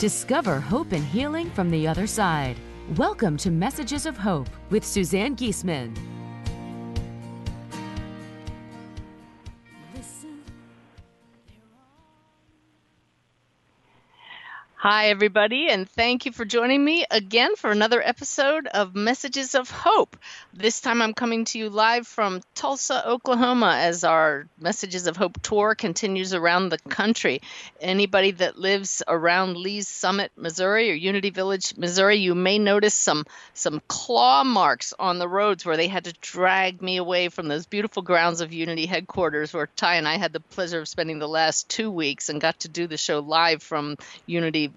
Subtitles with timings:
[0.00, 2.56] Discover hope and healing from the other side.
[2.96, 5.94] Welcome to Messages of Hope with Suzanne Giesemann.
[14.82, 19.70] Hi, everybody, and thank you for joining me again for another episode of Messages of
[19.70, 20.16] Hope.
[20.54, 25.42] This time I'm coming to you live from Tulsa, Oklahoma, as our Messages of Hope
[25.42, 27.42] tour continues around the country.
[27.78, 33.26] Anybody that lives around Lee's Summit, Missouri, or Unity Village, Missouri, you may notice some
[33.52, 37.66] some claw marks on the roads where they had to drag me away from those
[37.66, 41.28] beautiful grounds of Unity headquarters, where Ty and I had the pleasure of spending the
[41.28, 44.69] last two weeks and got to do the show live from Unity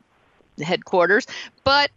[0.62, 1.28] headquarters.
[1.64, 1.92] But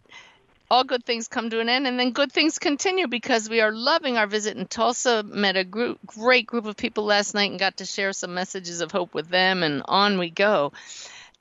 [0.69, 3.71] all good things come to an end, and then good things continue because we are
[3.71, 5.23] loving our visit in Tulsa.
[5.23, 8.81] Met a group, great group of people last night and got to share some messages
[8.81, 10.73] of hope with them, and on we go.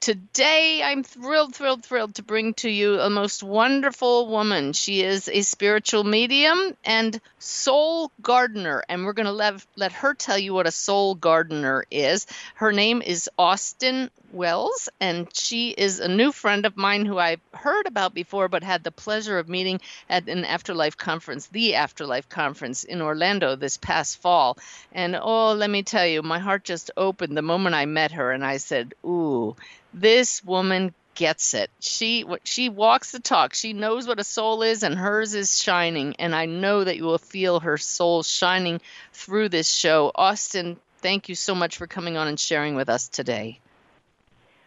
[0.01, 4.73] Today, I'm thrilled, thrilled, thrilled to bring to you a most wonderful woman.
[4.73, 10.15] She is a spiritual medium and soul gardener, and we're going to let, let her
[10.15, 12.27] tell you what a soul gardener is.
[12.55, 17.41] Her name is Austyn Wells, and she is a new friend of mine who I've
[17.55, 22.29] heard about before, but had the pleasure of meeting at an Afterlife conference, the Afterlife
[22.29, 24.59] conference in Orlando this past fall.
[24.93, 28.31] And oh, let me tell you, my heart just opened the moment I met her,
[28.31, 29.57] and I said, Ooh,
[29.97, 31.71] this woman gets it.
[31.81, 33.55] She she walks the talk.
[33.55, 37.05] She knows what a soul is and hers is shining and I know that you
[37.05, 38.81] will feel her soul shining
[39.15, 40.13] through this show.
[40.15, 43.59] Austyn, thank you so much for coming on and sharing with us today.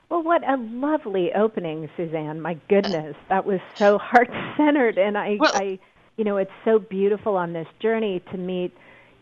[0.09, 2.41] Well, what a lovely opening, Suzanne.
[2.41, 5.79] My goodness, uh, that was so heart-centered and I well, I
[6.17, 8.75] you know, it's so beautiful on this journey to meet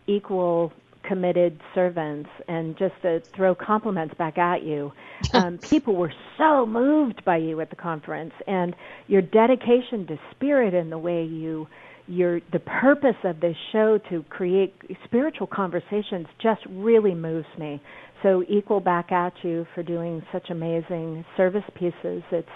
[0.07, 0.71] equal
[1.07, 4.91] committed servants and just to throw compliments back at you.
[5.33, 8.75] Um, people were so moved by you at the conference and
[9.07, 11.67] your dedication to spirit and the way you
[12.07, 14.73] your the purpose of this show to create
[15.03, 17.81] spiritual conversations just really moves me.
[18.23, 22.23] So equal back at you for doing such amazing service pieces.
[22.31, 22.47] It's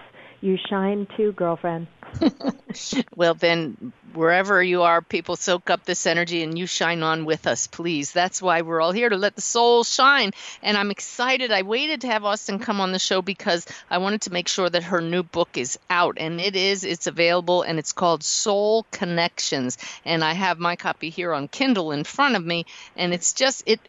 [0.41, 1.88] you shine too, girlfriend.
[3.16, 7.46] well, then, wherever you are, people soak up this energy and you shine on with
[7.46, 8.12] us, please.
[8.12, 10.31] That's why we're all here to let the soul shine.
[10.63, 11.51] And I'm excited.
[11.51, 14.69] I waited to have Austyn come on the show because I wanted to make sure
[14.69, 16.18] that her new book is out.
[16.19, 19.78] And it is, it's available, and it's called Soul Connections.
[20.06, 22.66] And I have my copy here on Kindle in front of me.
[22.96, 23.80] And it's just, it.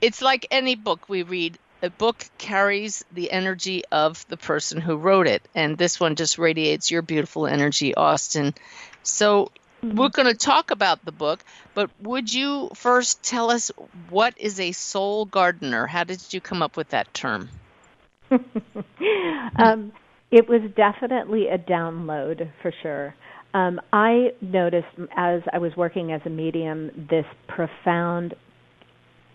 [0.00, 4.96] It's like any book we read a book carries the energy of the person who
[4.96, 8.56] wrote it and this one just radiates your beautiful energy austyn.
[9.02, 9.50] So
[9.82, 9.96] mm-hmm.
[9.96, 13.70] we're going to talk about the book but would you first tell us
[14.08, 15.86] what is a soul gardener?
[15.86, 17.48] How did you come up with that term?
[19.56, 19.92] Um,
[20.30, 23.14] it was definitely a download for sure.
[23.52, 24.86] Um, I noticed
[25.16, 28.34] as I was working as a medium this profound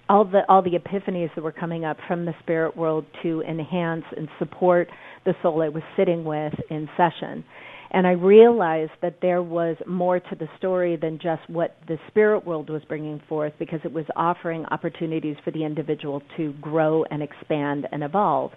[0.10, 4.06] all the all the epiphanies that were coming up from the spirit world to enhance
[4.16, 4.90] and support
[5.26, 7.44] the soul I was sitting with in session.
[7.92, 12.46] And I realized that there was more to the story than just what the spirit
[12.46, 17.24] world was bringing forth because it was offering opportunities for the individual to grow and
[17.24, 18.52] expand and evolve.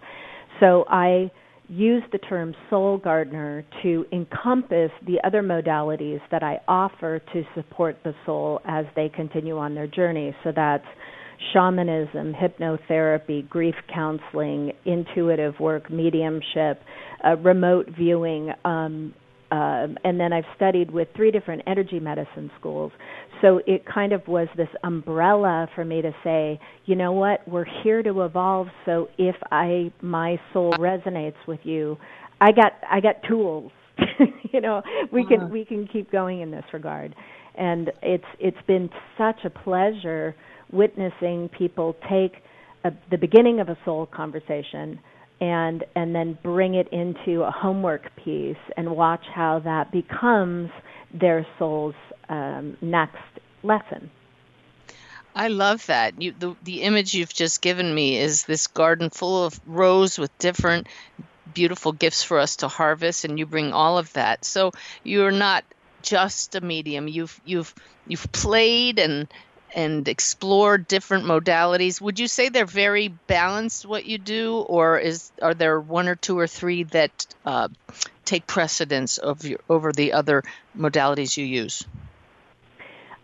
[0.60, 1.30] So I
[1.68, 7.98] use the term soul gardener to encompass the other modalities that I offer to support
[8.02, 10.34] the soul as they continue on their journey.
[10.42, 10.86] So that's
[11.52, 16.82] shamanism, hypnotherapy, grief counseling, intuitive work, mediumship,
[17.24, 19.14] uh, remote viewing, um,
[19.50, 22.92] um, and then I've studied with three different energy medicine schools.
[23.40, 27.66] So it kind of was this umbrella for me to say, you know what, we're
[27.82, 28.66] here to evolve.
[28.84, 31.96] So if I my soul resonates with you,
[32.40, 33.72] I got I got tools.
[34.52, 34.82] you know,
[35.12, 35.48] we can uh-huh.
[35.50, 37.14] we can keep going in this regard.
[37.54, 40.34] And it's it's been such a pleasure
[40.70, 42.42] witnessing people take
[42.84, 45.00] a, the beginning of a soul conversation
[45.40, 50.70] and and then bring it into a homework piece and watch how that becomes
[51.12, 51.94] their soul's
[52.28, 53.22] um, next
[53.62, 54.10] lesson.
[55.34, 56.20] I love that.
[56.20, 60.36] You, the the image you've just given me is this garden full of rows with
[60.38, 60.88] different
[61.54, 64.44] beautiful gifts for us to harvest, and you bring all of that.
[64.44, 64.72] So
[65.04, 65.64] you're not
[66.02, 67.06] just a medium.
[67.06, 67.74] You've you've
[68.06, 69.28] you've played and
[69.74, 72.00] and explore different modalities.
[72.00, 76.14] Would you say they're very balanced what you do, or is are there one or
[76.14, 77.68] two or three that uh,
[78.24, 80.42] take precedence of your, over the other
[80.76, 81.84] modalities you use?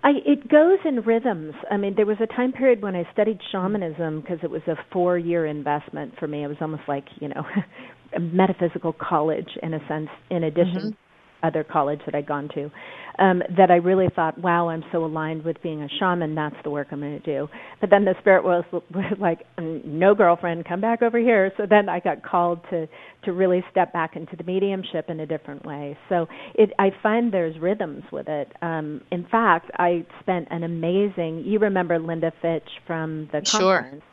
[0.03, 1.55] I, it goes in rhythms.
[1.71, 4.77] I mean, there was a time period when I studied shamanism because it was a
[4.93, 6.45] four-year investment for me.
[6.45, 7.47] It was almost like you know,
[8.15, 10.11] a metaphysical college in a sense.
[10.31, 11.04] In addition, mm-hmm
[11.45, 12.71] other college that I'd gone to,
[13.19, 16.35] um, that I really thought, wow, I'm so aligned with being a shaman.
[16.35, 17.49] That's the work I'm going to do.
[17.81, 21.53] But then the spirit was, was like, no, girlfriend, come back over here.
[21.57, 22.89] So then I got called to
[23.25, 25.97] to really step back into the mediumship in a different way.
[26.09, 28.53] So it, I find there's rhythms with it.
[28.61, 31.45] Um, in fact, I spent an amazing.
[31.47, 33.81] You remember Linda Fitch from the sure.
[33.81, 34.05] conference.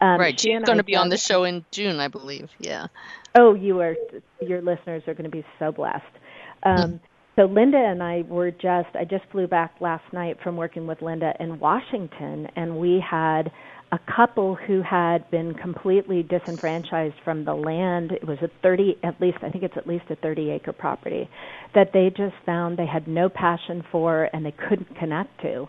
[0.00, 2.48] Um, right, she's going to be on the show in June, I believe.
[2.60, 2.86] Yeah.
[3.36, 3.96] Oh, you are.
[4.40, 6.04] Your listeners are going to be so blessed.
[6.62, 7.00] Um,
[7.38, 11.00] so Linda and I were just I just flew back last night from working with
[11.02, 13.52] Linda in Washington and we had
[13.92, 18.10] a couple who had been completely disenfranchised from the land.
[18.10, 21.30] It was a 30 at least I think it's at least a 30 acre property
[21.76, 25.68] that they just found they had no passion for and they couldn't connect to.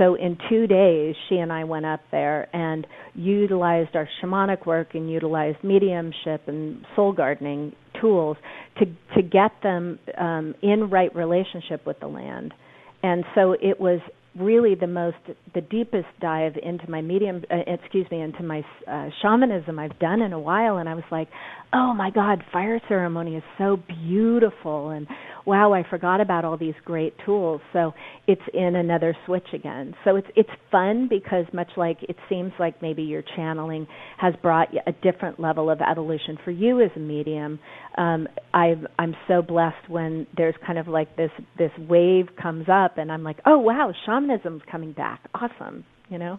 [0.00, 4.94] So in 2 days she and I went up there and utilized our shamanic work
[4.94, 8.38] and utilized mediumship and soul gardening tools
[8.78, 12.54] to to get them um, in right relationship with the land.
[13.02, 14.00] And so it was
[14.38, 15.16] really the most
[15.54, 20.22] the deepest dive into my medium uh, excuse me into my uh, shamanism I've done
[20.22, 21.28] in a while and I was like
[21.72, 25.06] oh my god fire ceremony is so beautiful and
[25.46, 27.92] wow I forgot about all these great tools so
[28.26, 32.82] it's in another switch again so it's it's fun because much like it seems like
[32.82, 33.86] maybe your channeling
[34.18, 37.58] has brought a different level of evolution for you as a medium
[37.98, 42.98] um I I'm so blessed when there's kind of like this this wave comes up
[42.98, 45.20] and I'm like oh wow shamanism shamanism's coming back.
[45.34, 46.38] Awesome, you know?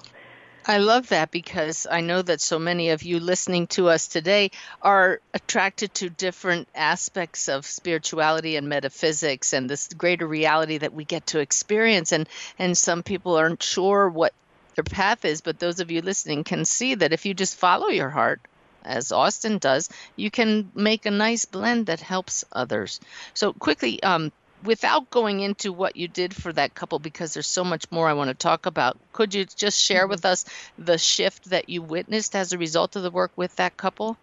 [0.65, 4.51] I love that because I know that so many of you listening to us today
[4.81, 11.03] are attracted to different aspects of spirituality and metaphysics and this greater reality that we
[11.03, 12.29] get to experience and
[12.59, 14.33] and some people aren't sure what
[14.75, 17.87] their path is but those of you listening can see that if you just follow
[17.87, 18.39] your heart
[18.83, 22.99] as Austyn does, you can make a nice blend that helps others.
[23.33, 24.31] So quickly, um,
[24.63, 28.13] without going into what you did for that couple because there's so much more I
[28.13, 30.11] want to talk about, could you just share mm-hmm.
[30.11, 30.45] with us
[30.77, 34.17] the shift that you witnessed as a result of the work with that couple?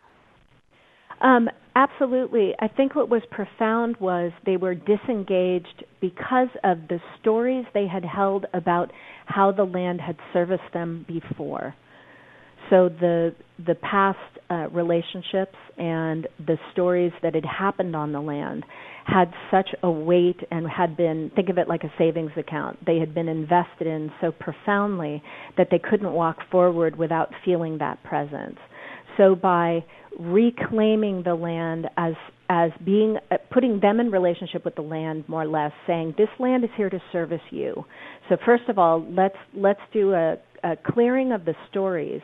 [1.20, 2.54] Um, absolutely.
[2.60, 8.04] I think what was profound was they were disengaged because of the stories they had
[8.04, 8.92] held about
[9.26, 11.74] how the land had serviced them before.
[12.70, 14.18] So the the past
[14.50, 18.64] uh, relationships and the stories that had happened on the land
[19.08, 22.78] had such a weight and had been think of it like a savings account.
[22.84, 25.22] They had been invested in so profoundly
[25.56, 28.58] that they couldn't walk forward without feeling that presence.
[29.16, 29.84] So by
[30.18, 32.14] reclaiming the land as
[32.50, 36.28] as being uh, putting them in relationship with the land more or less saying this
[36.38, 37.84] land is here to service you.
[38.28, 42.20] So first of all let's let's do a, a clearing of the stories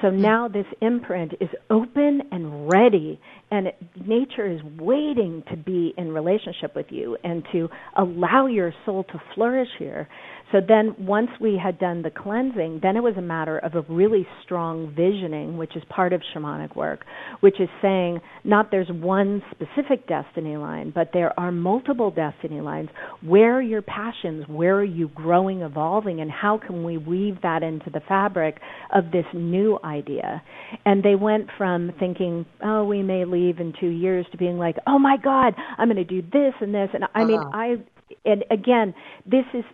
[0.00, 0.22] so hmm.
[0.22, 3.20] now this imprint is open and ready,
[3.50, 8.72] and it, nature is waiting to be in relationship with you and to allow your
[8.84, 10.08] soul to flourish here.
[10.52, 13.80] So then, once we had done the cleansing, then it was a matter of a
[13.90, 17.06] really strong visioning, which is part of shamanic work,
[17.40, 22.90] which is saying not there's one specific destiny line, but there are multiple destiny lines.
[23.22, 24.44] Where are your passions?
[24.46, 28.60] Where are you growing, evolving, and how can we weave that into the fabric
[28.94, 30.42] of this new idea?
[30.84, 34.76] And they went from thinking, oh, we may leave in two years, to being like,
[34.86, 36.88] oh my God, I'm going to do this and this.
[36.94, 37.50] And I mean, uh-huh.
[37.52, 37.76] I
[38.24, 38.94] and again,
[39.26, 39.64] this is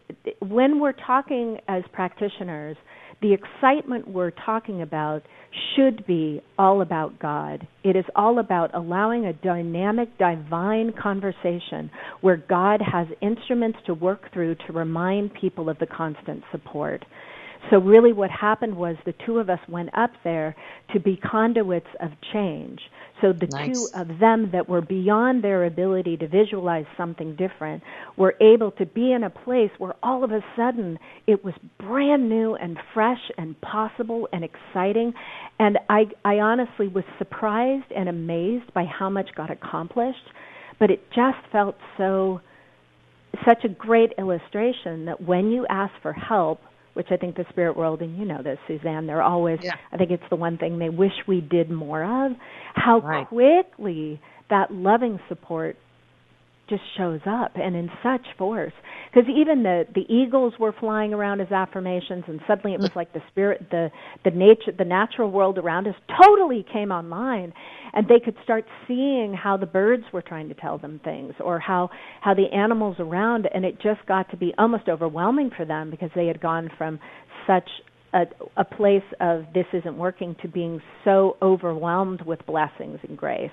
[0.40, 2.76] when we're talking as practitioners,
[3.20, 5.22] the excitement we're talking about
[5.74, 7.66] should be all about God.
[7.82, 14.32] It is all about allowing a dynamic, divine conversation where God has instruments to work
[14.32, 17.04] through to remind people of the constant support.
[17.70, 20.56] So, really, what happened was the two of us went up there
[20.92, 22.80] to be conduits of change.
[23.20, 23.74] So the nice.
[23.74, 27.82] two of them that were beyond their ability to visualize something different
[28.16, 32.28] were able to be in a place where all of a sudden it was brand
[32.28, 35.14] new and fresh and possible and exciting.
[35.58, 40.30] And I, I honestly was surprised and amazed by how much got accomplished.
[40.78, 42.40] But it just felt so,
[43.44, 46.60] such a great illustration that when you ask for help,
[46.98, 49.76] which I think the spirit world, and you know this, Suzanne, they're always, yeah.
[49.92, 52.32] I think it's the one thing they wish we did more of,
[52.74, 53.24] how right.
[53.28, 55.76] quickly that loving support
[56.68, 58.72] just shows up and in such force.
[59.12, 63.12] Because even the the eagles were flying around as affirmations and suddenly it was like
[63.12, 63.90] the spirit the
[64.24, 67.52] the nature the natural world around us totally came online
[67.92, 71.58] and they could start seeing how the birds were trying to tell them things or
[71.58, 75.90] how how the animals around and it just got to be almost overwhelming for them
[75.90, 76.98] because they had gone from
[77.46, 77.68] such
[78.12, 78.24] a,
[78.56, 83.50] a place of this isn't working to being so overwhelmed with blessings and grace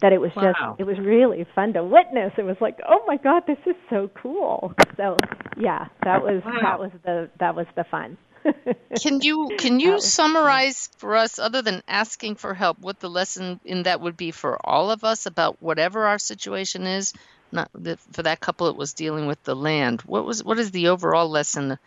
[0.00, 0.52] that it was wow.
[0.52, 2.32] just it was really fun to witness.
[2.36, 4.72] It was like, oh my god, this is so cool.
[4.96, 5.16] So
[5.56, 6.58] yeah, that was wow.
[6.62, 8.16] that was the that was the fun.
[9.00, 13.60] can you can you summarize for us, other than asking for help, what the lesson
[13.64, 17.12] in that would be for all of us about whatever our situation is?
[17.50, 20.02] Not the, for that couple, it was dealing with the land.
[20.02, 21.78] What was what is the overall lesson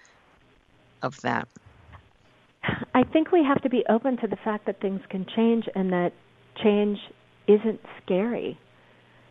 [1.01, 1.47] of that?
[2.93, 5.91] I think we have to be open to the fact that things can change and
[5.93, 6.13] that
[6.61, 6.99] change
[7.47, 8.57] isn't scary.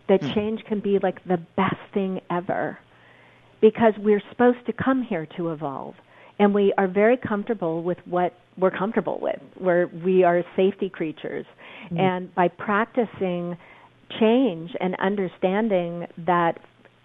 [0.08, 0.32] That hmm.
[0.32, 2.78] change can be like the best thing ever
[3.60, 5.94] because we're supposed to come here to evolve
[6.40, 11.46] and we are very comfortable with what we're comfortable with where we are safety creatures
[11.84, 11.98] mm-hmm.
[11.98, 13.56] and by practicing
[14.18, 16.58] change and understanding that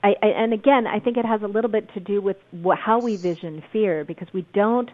[0.04, 2.80] I, I, and again i think it has a little bit to do with what,
[2.80, 4.90] how we vision fear because we don't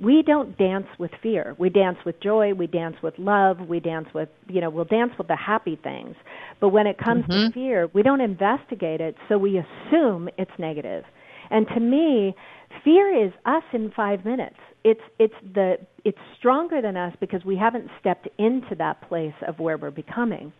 [0.00, 1.54] we don't dance with fear.
[1.58, 5.12] We dance with joy, we dance with love, we dance with, you know, we'll dance
[5.18, 6.16] with the happy things.
[6.58, 7.48] But when it comes mm-hmm.
[7.48, 11.04] to fear, we don't investigate it, so we assume it's negative.
[11.50, 12.34] And to me,
[12.82, 14.56] fear is us in 5 minutes.
[14.82, 19.58] It's it's the it's stronger than us because we haven't stepped into that place of
[19.58, 20.54] where we're becoming.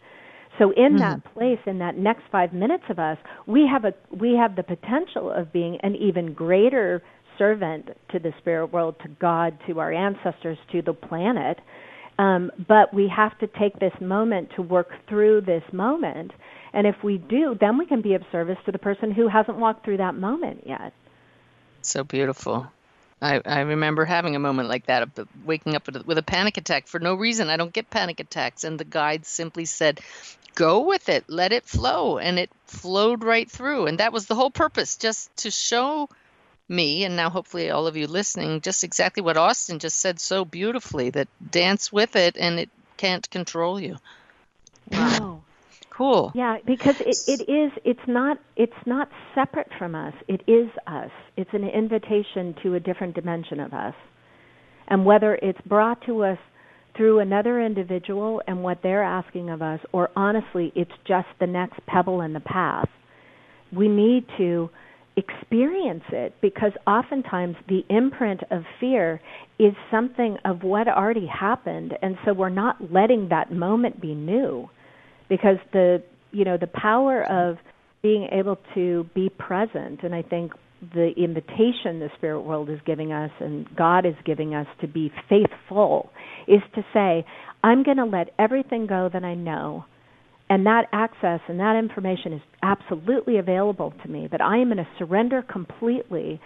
[0.58, 0.98] So in mm-hmm.
[0.98, 3.16] that place, in that next five minutes of us,
[3.46, 7.02] we have a we have the potential of being an even greater
[7.40, 11.58] servant to the spirit world, to God, to our ancestors, to the planet.
[12.18, 16.32] Um, but we have to take this moment to work through this moment.
[16.74, 19.56] And if we do, then we can be of service to the person who hasn't
[19.56, 20.92] walked through that moment yet.
[21.80, 22.66] So beautiful.
[23.22, 26.86] I, I remember having a moment like that, of waking up with a panic attack
[26.88, 27.48] for no reason.
[27.48, 28.64] I don't get panic attacks.
[28.64, 30.00] And the guide simply said,
[30.54, 32.18] go with it, let it flow.
[32.18, 33.86] And it flowed right through.
[33.86, 36.10] And that was the whole purpose, just to show
[36.70, 40.44] me and now hopefully all of you listening just exactly what Austyn just said so
[40.44, 43.96] beautifully that dance with it and it can't control you.
[44.92, 45.42] Wow.
[45.90, 46.32] Cool.
[46.34, 50.14] Yeah, because it, it is it's not it's not separate from us.
[50.28, 51.10] It is us.
[51.36, 53.94] It's an invitation to a different dimension of us.
[54.88, 56.38] And whether it's brought to us
[56.96, 61.84] through another individual and what they're asking of us or honestly it's just the next
[61.86, 62.88] pebble in the path,
[63.72, 64.70] we need to
[65.20, 69.20] experience it because oftentimes the imprint of fear
[69.58, 74.68] is something of what already happened and so we're not letting that moment be new.
[75.28, 77.56] Because the you know the power of
[78.02, 80.52] being able to be present and i think
[80.94, 85.12] the invitation the spirit world is giving us and god is giving us to be
[85.28, 86.10] faithful
[86.48, 87.24] is to say
[87.62, 89.84] i'm going to let everything go that i know
[90.50, 94.78] and that access and that information is absolutely available to me, but I am going
[94.78, 96.40] to surrender completely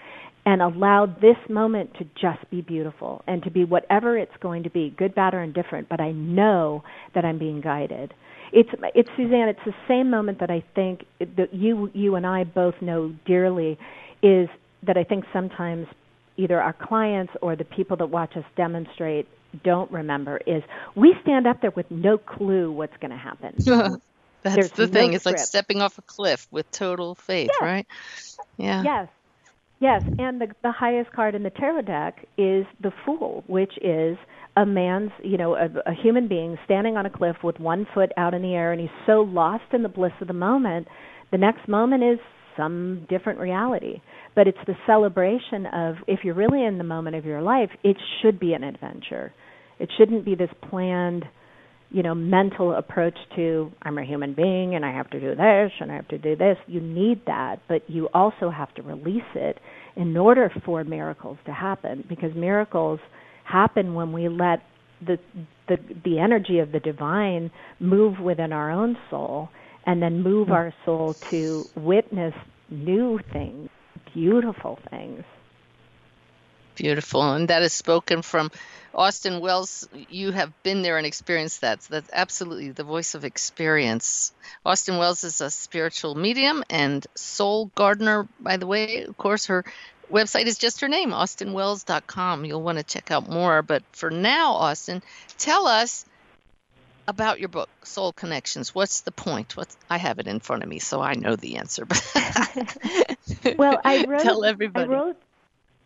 [0.46, 4.70] and allow this moment to just be beautiful and to be whatever it's going to
[4.70, 6.84] be, good, bad, or indifferent, but I know
[7.14, 8.12] that I'm being guided.
[8.52, 12.44] It's it's Suzanne, it's the same moment that I think that you you and I
[12.44, 13.78] both know dearly
[14.22, 14.48] is
[14.86, 15.86] that I think sometimes
[16.36, 19.26] either our clients or the people that watch us demonstrate
[19.62, 20.62] don't remember is
[20.94, 23.54] we stand up there with no clue what's going to happen.
[24.42, 25.12] That's There's the thing.
[25.12, 27.62] No it's like stepping off a cliff with total faith, yes.
[27.62, 27.86] right?
[28.58, 28.82] Yeah.
[28.82, 29.08] Yes.
[29.80, 34.16] Yes, and the the highest card in the tarot deck is the Fool, which is
[34.56, 38.12] a man's, you know, a, a human being standing on a cliff with one foot
[38.16, 40.88] out in the air, and he's so lost in the bliss of the moment.
[41.32, 42.18] The next moment is
[42.56, 44.00] some different reality.
[44.34, 47.96] but it's the celebration of if you're really in the moment of your life, it
[48.20, 49.32] should be an adventure.
[49.78, 51.24] It shouldn't be this planned,
[51.90, 55.70] you know, mental approach to I'm a human being and I have to do this
[55.80, 56.56] and I have to do this.
[56.66, 59.58] You need that, but you also have to release it
[59.96, 62.98] in order for miracles to happen because miracles
[63.44, 64.60] happen when we let
[65.06, 65.18] the
[65.68, 69.48] the the energy of the divine move within our own soul
[69.86, 70.52] and then move mm.
[70.52, 72.34] our soul to witness
[72.70, 73.68] new things,
[74.12, 75.24] beautiful things.
[76.74, 77.34] Beautiful.
[77.34, 78.50] And that is spoken from
[78.92, 79.88] Austyn Wells.
[80.10, 81.82] You have been there and experienced that.
[81.82, 84.32] So that's absolutely the voice of experience.
[84.66, 89.04] Austyn Wells is a spiritual medium and soul gardener, by the way.
[89.04, 89.64] Of course, her
[90.10, 92.44] website is just her name, austynwells.com.
[92.44, 93.62] You'll want to check out more.
[93.62, 95.02] But for now, Austyn,
[95.38, 96.04] tell us
[97.06, 98.74] about your book, Soul Connections.
[98.74, 99.56] What's the point?
[99.56, 101.86] What's, I have it in front of me, so I know the answer.
[103.56, 104.86] well, I wrote, tell everybody.
[104.86, 105.16] I wrote,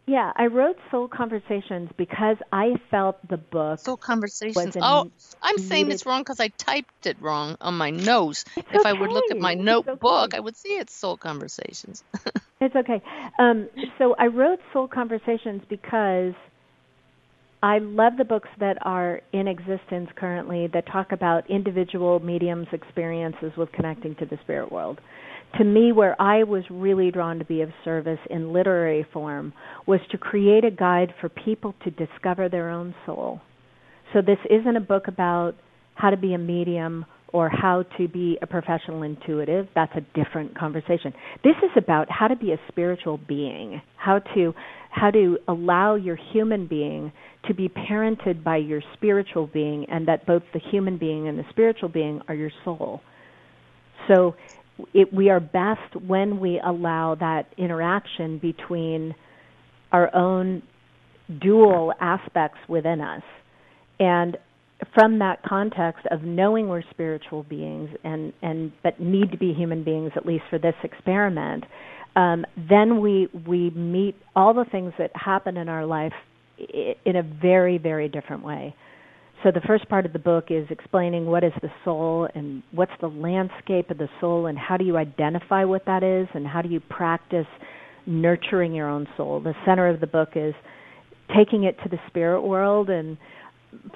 [0.06, 3.80] yeah, I wrote Soul Conversations because I felt the book.
[3.80, 4.76] Soul Conversations.
[4.80, 5.10] Oh,
[5.42, 5.94] I'm saying needed...
[5.94, 8.46] this wrong because I typed it wrong on my nose.
[8.56, 8.88] It's if okay.
[8.88, 10.38] I would look at my notebook, okay.
[10.38, 12.04] I would see it's Soul Conversations.
[12.60, 13.02] it's okay.
[13.38, 16.32] Um, so I wrote Soul Conversations because
[17.62, 23.50] I love the books that are in existence currently that talk about individual mediums' experiences
[23.56, 25.00] with connecting to the spirit world.
[25.58, 29.52] To me, where I was really drawn to be of service in literary form
[29.86, 33.40] was to create a guide for people to discover their own soul.
[34.12, 35.54] So this isn't a book about
[35.94, 39.68] how to be a medium or how to be a professional intuitive.
[39.74, 41.12] That's a different conversation.
[41.42, 44.54] This is about how to be a spiritual being, how to
[44.90, 47.12] how to allow your human being
[47.46, 51.44] to be parented by your spiritual being and that both the human being and the
[51.50, 53.00] spiritual being are your soul.
[54.08, 54.34] So
[54.94, 59.14] it, we are best when we allow that interaction between
[59.92, 60.62] our own
[61.40, 63.22] dual aspects within us.
[64.00, 64.36] And
[64.94, 69.82] from that context of knowing we're spiritual beings and, and but need to be human
[69.82, 71.64] beings at least for this experiment,
[72.18, 76.12] um, then we we meet all the things that happen in our life
[76.58, 78.74] in a very very different way.
[79.44, 82.92] So the first part of the book is explaining what is the soul and what's
[83.00, 86.60] the landscape of the soul and how do you identify what that is and how
[86.60, 87.46] do you practice
[88.04, 89.38] nurturing your own soul.
[89.40, 90.54] The center of the book is
[91.36, 93.16] taking it to the spirit world and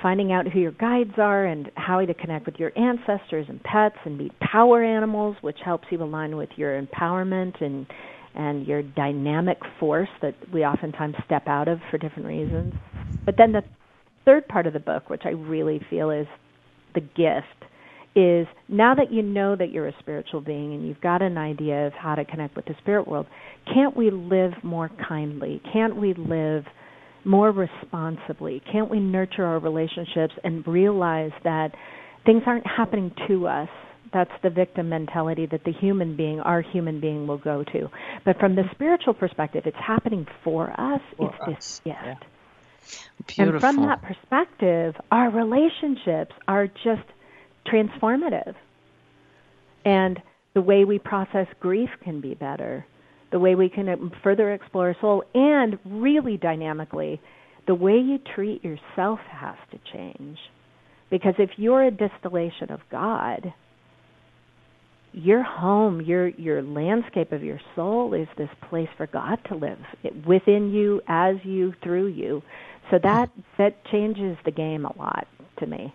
[0.01, 3.97] finding out who your guides are and how to connect with your ancestors and pets
[4.05, 7.87] and meet power animals which helps you align with your empowerment and
[8.35, 12.75] and your dynamic force that we oftentimes step out of for different reasons.
[13.27, 13.63] But then the
[14.25, 16.27] third part of the book, which I really feel is
[16.95, 17.71] the gift,
[18.15, 21.87] is now that you know that you're a spiritual being and you've got an idea
[21.87, 23.27] of how to connect with the spirit world,
[23.73, 25.63] can't we live more kindly?
[25.73, 26.65] Can't we live
[27.25, 28.63] more responsibly?
[28.71, 31.71] Can't we nurture our relationships and realize that
[32.27, 33.69] things aren't happening to us?
[34.13, 37.91] That's the victim mentality that the human being, our human being, will go to.
[38.25, 41.01] But from the spiritual perspective, it's happening for us.
[41.17, 41.49] For it's us.
[41.49, 41.97] this gift.
[41.97, 42.15] Yeah.
[43.27, 43.53] Beautiful.
[43.55, 47.09] And from that perspective, our relationships are just
[47.67, 48.55] transformative.
[49.85, 50.21] And
[50.55, 52.85] the way we process grief can be better.
[53.31, 55.25] The way we can um, further explore our soul.
[55.35, 57.21] And really dynamically,
[57.67, 60.39] the way you treat yourself has to change.
[61.11, 63.53] Because if you're a distillation of God,
[65.13, 69.79] your home, your your landscape of your soul is this place for God to live
[70.25, 72.43] within you, as you, through you.
[72.91, 75.27] So that that changes the game a lot
[75.59, 75.95] to me.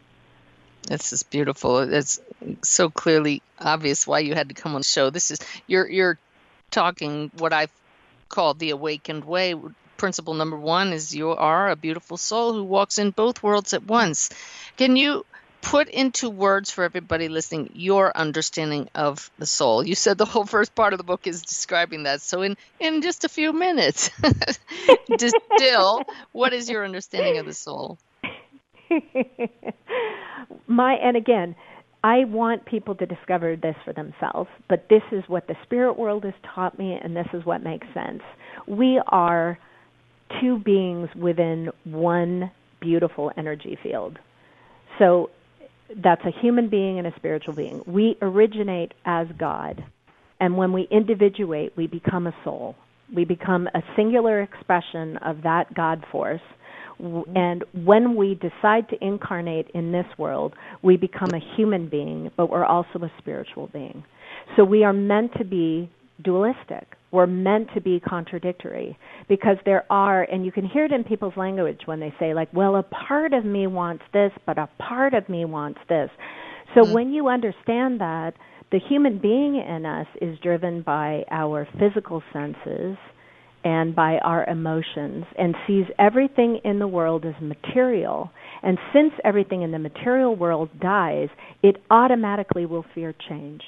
[0.84, 1.80] This is beautiful.
[1.80, 2.20] It's
[2.62, 5.10] so clearly obvious why you had to come on the show.
[5.10, 6.20] This is you're you're
[6.72, 7.72] talking what I've
[8.30, 9.56] called the awakened way.
[9.98, 13.84] Principle number one is you are a beautiful soul who walks in both worlds at
[13.84, 14.30] once.
[14.78, 15.26] Can you
[15.62, 19.86] put into words for everybody listening your understanding of the soul.
[19.86, 22.22] You said the whole first part of the book is describing that.
[22.22, 24.10] So in in just a few minutes,
[25.18, 27.98] distill what is your understanding of the soul?
[30.68, 31.56] My and again,
[32.04, 36.24] I want people to discover this for themselves, but this is what the spirit world
[36.24, 38.22] has taught me and this is what makes sense.
[38.68, 39.58] We are
[40.40, 44.20] two beings within one beautiful energy field.
[45.00, 45.30] So
[45.96, 47.82] that's a human being and a spiritual being.
[47.86, 49.84] We originate as God,
[50.40, 52.76] and when we individuate, we become a soul.
[53.14, 56.42] We become a singular expression of that God force.
[57.02, 57.38] Mm-hmm.
[57.38, 62.50] And when we decide to incarnate in this world, we become a human being, but
[62.50, 64.04] we're also a spiritual being.
[64.56, 65.90] So we are meant to be
[66.24, 66.96] dualistic.
[67.12, 68.98] We're meant to be contradictory
[69.30, 72.54] because there are, and you can hear it in people's language when they say, like,
[72.54, 76.10] well, a part of me wants this, but a part of me wants this.
[76.76, 76.94] So mm-hmm.
[76.94, 78.34] when you understand that,
[78.72, 82.98] the human being in us is driven by our physical senses
[83.64, 88.30] and by our emotions and sees everything in the world as material.
[88.64, 91.30] And since everything in the material world dies,
[91.64, 93.62] it automatically will fear change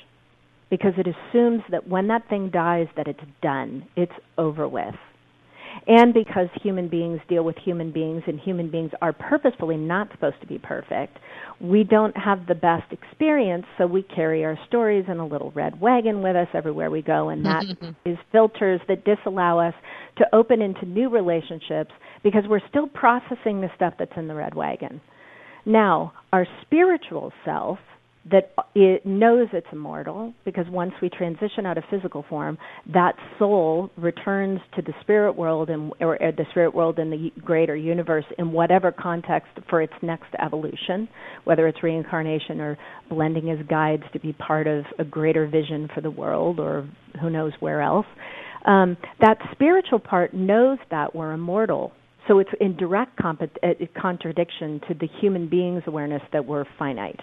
[0.70, 4.96] because it assumes that when that thing dies that it's done, it's over with
[5.88, 10.40] and because human beings deal with human beings and human beings are purposefully not supposed
[10.42, 11.18] to be perfect,
[11.60, 15.80] we don't have the best experience, so we carry our stories in a little red
[15.80, 17.66] wagon with us everywhere we go, and that
[18.06, 19.74] is filters that disallow us
[20.18, 21.92] to open into new relationships
[22.24, 25.02] because we're still processing the stuff that's in the red wagon.
[25.66, 27.80] Now, our spiritual self
[28.30, 32.58] that it knows it's immortal because once we transition out of physical form,
[32.94, 37.32] that soul returns to the spirit world and or, or the spirit world in the
[37.44, 41.08] greater universe in whatever context for its next evolution,
[41.46, 42.78] whether it's reincarnation or
[43.10, 46.88] blending as guides to be part of a greater vision for the world or
[47.22, 48.06] who knows where else.
[48.66, 51.94] Um, that spiritual part knows that we're immortal.
[52.28, 53.68] So it's in direct comp- uh,
[54.00, 57.20] contradiction to the human being's awareness that we're finite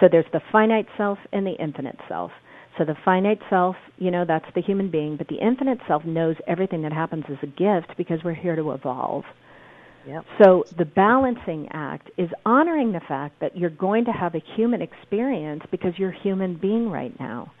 [0.00, 2.30] so there's the finite self and the infinite self.
[2.78, 6.36] So the finite self, you know, that's the human being, but the infinite self knows
[6.46, 9.24] everything that happens as a gift because we're here to evolve.
[10.06, 10.24] Yep.
[10.42, 14.82] So the balancing act is honoring the fact that you're going to have a human
[14.82, 17.52] experience because you're a human being right now.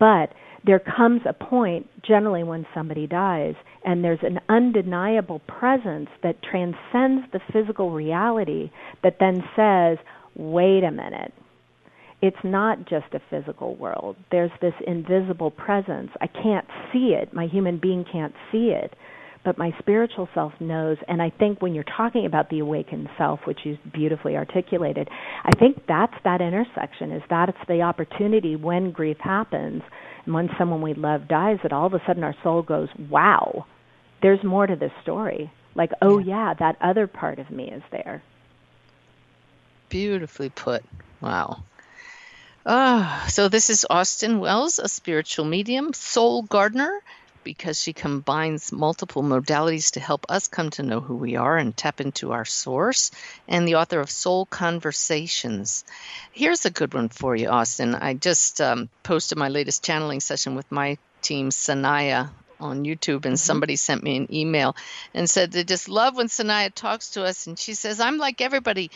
[0.00, 0.30] But
[0.64, 7.30] there comes a point, generally when somebody dies, and there's an undeniable presence that transcends
[7.32, 8.70] the physical reality
[9.04, 9.98] that then says,
[10.34, 11.32] wait a minute,
[12.22, 14.16] it's not just a physical world.
[14.30, 16.10] There's this invisible presence.
[16.20, 17.32] I can't see it.
[17.32, 18.94] My human being can't see it.
[19.44, 20.96] But my spiritual self knows.
[21.06, 25.08] And I think when you're talking about the awakened self, which you beautifully articulated,
[25.44, 29.82] I think that's that intersection, is that it's the opportunity when grief happens
[30.24, 33.66] and when someone we love dies that all of a sudden our soul goes, wow,
[34.20, 35.52] there's more to this story.
[35.76, 38.22] Like, oh, yeah, that other part of me is there.
[39.90, 40.82] Beautifully put.
[41.20, 41.62] Wow.
[42.68, 47.00] Ah, so this is Austyn Wells, a spiritual medium, soul gardener,
[47.44, 51.76] because she combines multiple modalities to help us come to know who we are and
[51.76, 53.12] tap into our source,
[53.46, 55.84] and the author of Soul Conversations.
[56.32, 57.96] Here's a good one for you, Austyn.
[58.02, 63.34] I just um, posted my latest channeling session with my team, Sanaya, on YouTube, and
[63.34, 63.34] mm-hmm.
[63.36, 64.76] somebody sent me an email
[65.14, 67.46] and said they just love when Sanaya talks to us.
[67.46, 68.90] And she says, I'm like everybody.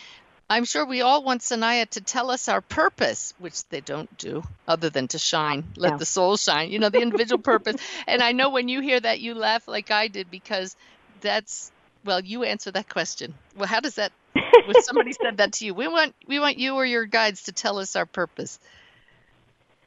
[0.51, 4.43] I'm sure we all want Sanaya to tell us our purpose, which they don't do,
[4.67, 7.77] other than to shine, let the soul shine, you know, the individual purpose.
[8.09, 10.75] And I know when you hear that, you laugh like I did because
[11.21, 11.71] that's,
[12.05, 13.35] well, you answer that question.
[13.57, 16.75] Well, how does that, when somebody said that to you, we want, we want you
[16.75, 18.59] or your guides to tell us our purpose.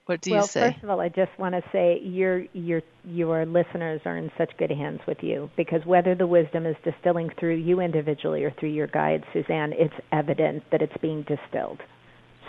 [0.05, 0.61] What do well, you say?
[0.61, 4.31] Well, first of all, I just want to say your your your listeners are in
[4.37, 8.51] such good hands with you because whether the wisdom is distilling through you individually or
[8.51, 11.79] through your guide, Suzanne, it's evident that it's being distilled.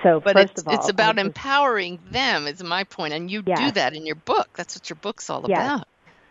[0.02, 2.48] So but first it's, of all, it's about empowering them.
[2.48, 3.58] Is my point, and you yes.
[3.58, 4.48] do that in your book.
[4.56, 5.58] That's what your book's all yes.
[5.58, 5.88] about.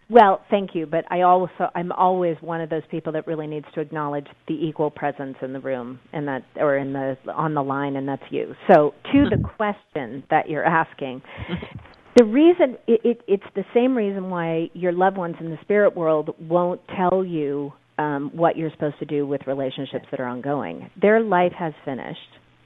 [0.10, 3.66] Well, thank you, but I also I'm always one of those people that really needs
[3.76, 7.64] to acknowledge the equal presence in the room and that or in the on the
[7.64, 8.54] line and that's you.
[8.72, 11.22] So, to the question that you're asking,
[12.18, 15.96] the reason it, it, it's the same reason why your loved ones in the spirit
[15.96, 20.90] world won't tell you um, what you're supposed to do with relationships that are ongoing.
[21.02, 22.20] Their life has finished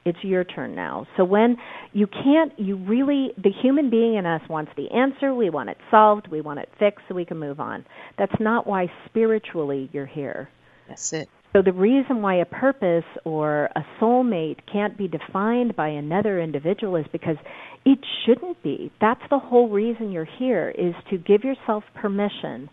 [0.08, 1.06] it's your turn now.
[1.16, 1.56] So when
[1.92, 5.34] you can't, you really, the human being in us wants the answer.
[5.34, 6.28] We want it solved.
[6.30, 7.84] We want it fixed so we can move on.
[8.18, 10.48] That's not why spiritually you're here.
[10.88, 11.28] That's it.
[11.54, 16.96] So the reason why a purpose or a soulmate can't be defined by another individual
[16.96, 17.36] is because
[17.84, 18.92] it shouldn't be.
[19.00, 22.68] That's the whole reason you're here is to give yourself permission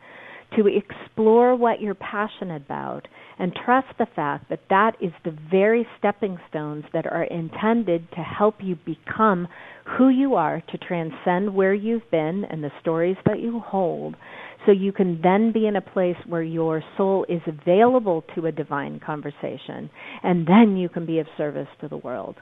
[0.56, 5.86] to explore what you're passionate about and trust the fact that that is the very
[6.00, 9.48] stepping stones that are intended to help you become
[9.98, 14.15] who you are to transcend where you've been and the stories that you hold
[14.65, 18.52] so you can then be in a place where your soul is available to a
[18.52, 19.89] divine conversation
[20.24, 22.36] and then you can be of service to the world.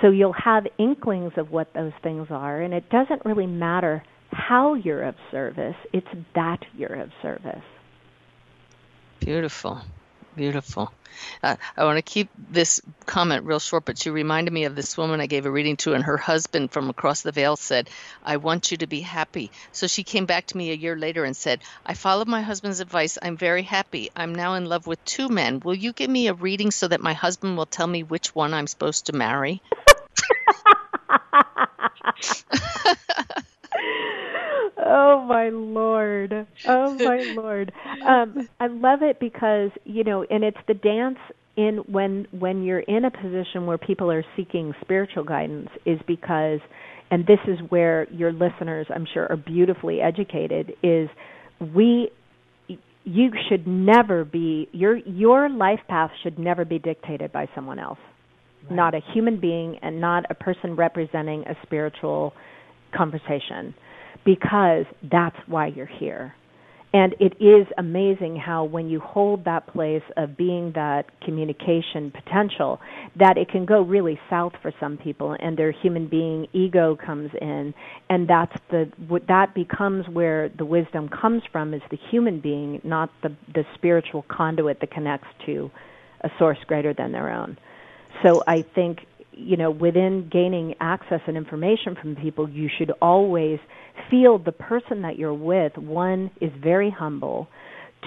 [0.00, 4.74] So you'll have inklings of what those things are and it doesn't really matter how
[4.74, 7.64] you're of service, it's that you're of service.
[9.20, 9.80] Beautiful.
[10.36, 10.92] Beautiful.
[11.42, 14.96] Uh, I want to keep this comment real short, but she reminded me of this
[14.96, 17.90] woman I gave a reading to, and her husband from across the veil said,
[18.22, 19.50] I want you to be happy.
[19.72, 22.78] So she came back to me a year later and said, I followed my husband's
[22.78, 23.18] advice.
[23.20, 24.10] I'm very happy.
[24.14, 25.58] I'm now in love with two men.
[25.58, 28.54] Will you give me a reading so that my husband will tell me which one
[28.54, 29.60] I'm supposed to marry?
[34.88, 36.46] oh my lord.
[36.66, 37.72] Oh my lord.
[38.06, 41.18] Um i love it because you know and it's the dance
[41.56, 46.60] in when when you're in a position where people are seeking spiritual guidance is because
[47.10, 51.08] and this is where your listeners i'm sure are beautifully educated is
[51.74, 52.10] we
[53.04, 57.98] you should never be your your life path should never be dictated by someone else.
[58.64, 58.76] Right.
[58.76, 62.32] not a human being and not a person representing a spiritual
[62.96, 63.74] conversation
[64.28, 66.34] because that's why you're here.
[66.92, 72.78] And it is amazing how when you hold that place of being that communication potential,
[73.16, 77.30] that it can go really south for some people, and their human being ego comes
[77.40, 77.72] in,
[78.10, 78.90] and that's the
[79.28, 84.26] that becomes where the wisdom comes from is the human being, not the the spiritual
[84.28, 85.70] conduit that connects to
[86.22, 87.56] a source greater than their own.
[88.22, 89.00] So I think
[89.32, 93.58] you know within gaining access and information from people, you should always
[94.10, 97.48] feel the person that you're with, one, is very humble,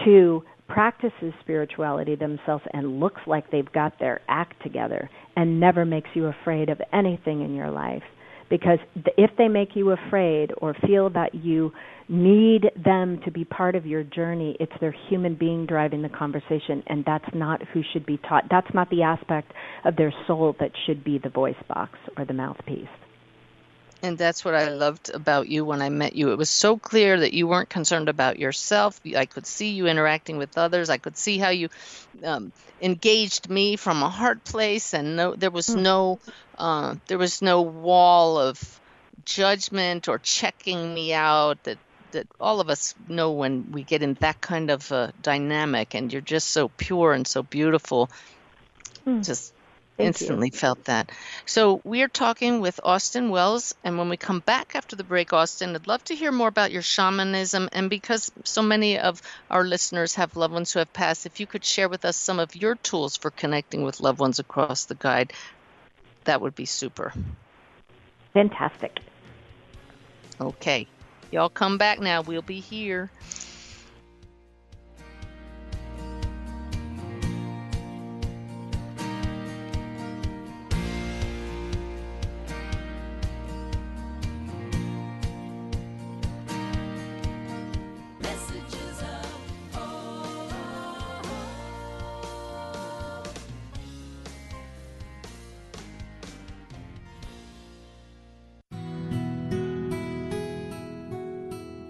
[0.06, 6.10] two, practices spirituality themselves and looks like they've got their act together and never makes
[6.14, 8.04] you afraid of anything in your life.
[8.50, 8.80] Because
[9.18, 11.72] if they make you afraid or feel that you
[12.10, 16.84] need them to be part of your journey, it's their human being driving the conversation,
[16.88, 18.44] and that's not who should be taught.
[18.50, 19.54] That's not the aspect
[19.86, 22.90] of their soul that should be the voice box or the mouthpiece.
[24.04, 26.32] And that's what I loved about you when I met you.
[26.32, 29.00] It was so clear that you weren't concerned about yourself.
[29.16, 30.90] I could see you interacting with others.
[30.90, 31.70] I could see how you
[32.24, 35.84] um, engaged me from a heart place, and no, there was hmm.
[35.84, 36.20] no,
[36.58, 38.80] uh, there was no wall of
[39.24, 41.64] judgment or checking me out.
[41.64, 41.78] That
[42.12, 46.12] that all of us know when we get in that kind of uh, dynamic, and
[46.12, 48.10] you're just so pure and so beautiful.
[49.06, 49.26] Mm.
[49.26, 49.54] Just
[49.98, 50.58] Thank instantly you.
[50.58, 51.12] felt that.
[51.46, 55.30] So we are talking with Austyn Wells, and when we come back after the break,
[55.30, 57.70] Austyn, I'd love to hear more about your shamanism.
[57.72, 61.48] And because so many of our listeners have loved ones who have passed, if you
[61.48, 64.96] could share with us some of your tools for connecting with loved ones across the
[64.96, 65.34] guide,
[66.24, 67.14] that would be super.
[68.34, 69.00] Fantastic.
[70.40, 70.88] Okay.
[71.32, 72.22] Y'all come back now.
[72.22, 73.10] We'll be here.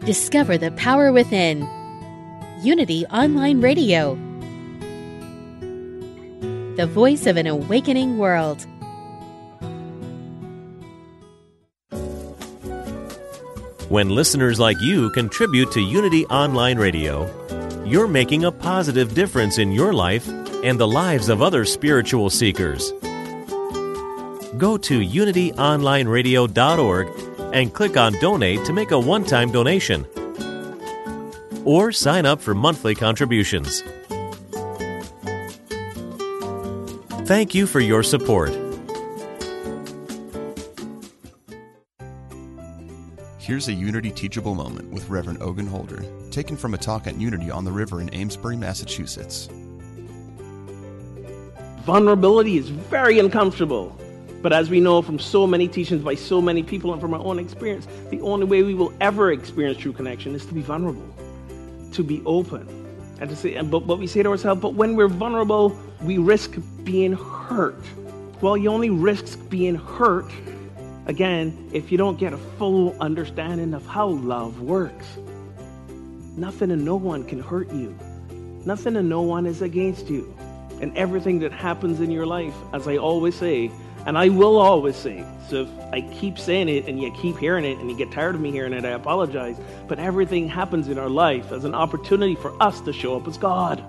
[0.05, 1.69] Discover the power within.
[2.63, 4.15] Unity Online Radio.
[6.75, 8.65] The voice of an awakening world.
[13.89, 17.29] When listeners like you contribute to Unity Online Radio,
[17.85, 20.27] you're making a positive difference in your life
[20.63, 22.91] and the lives of other spiritual seekers.
[24.57, 30.05] Go to unityonlineradio.org and click on Donate to make a one time donation.
[31.65, 33.83] Or sign up for monthly contributions.
[37.25, 38.51] Thank you for your support.
[43.37, 47.51] Here's a Unity teachable moment with Reverend Ogun Holder, taken from a talk at Unity
[47.51, 49.49] on the River in Amesbury, Massachusetts.
[51.83, 53.97] Vulnerability is very uncomfortable.
[54.41, 57.19] But as we know from so many teachings by so many people and from our
[57.19, 61.07] own experience, the only way we will ever experience true connection is to be vulnerable,
[61.93, 62.67] to be open,
[63.19, 63.61] and to say.
[63.61, 67.83] But, but we say to ourselves, but when we're vulnerable, we risk being hurt.
[68.41, 70.31] Well, you only risk being hurt
[71.05, 75.05] again if you don't get a full understanding of how love works.
[76.35, 77.95] Nothing and no one can hurt you.
[78.65, 80.35] Nothing and no one is against you.
[80.81, 83.69] And everything that happens in your life, as I always say,
[84.05, 87.65] and I will always say, so if I keep saying it and you keep hearing
[87.65, 89.57] it and you get tired of me hearing it, I apologize.
[89.87, 93.37] But everything happens in our life as an opportunity for us to show up as
[93.37, 93.83] God.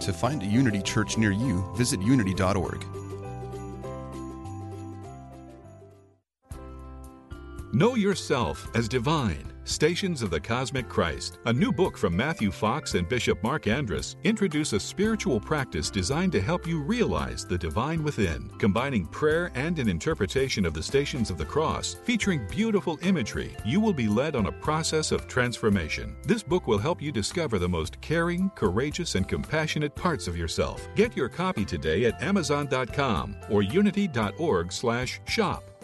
[0.00, 2.84] To find a Unity church near you, visit unity.org.
[7.76, 12.94] Know Yourself as Divine Stations of the Cosmic Christ, a new book from Matthew Fox
[12.94, 18.02] and Bishop Marc Andrus, introduce a spiritual practice designed to help you realize the divine
[18.02, 23.54] within, combining prayer and an interpretation of the Stations of the Cross, featuring beautiful imagery.
[23.62, 26.16] You will be led on a process of transformation.
[26.24, 30.88] This book will help you discover the most caring, courageous, and compassionate parts of yourself.
[30.94, 35.75] Get your copy today at amazon.com or unity.org/shop.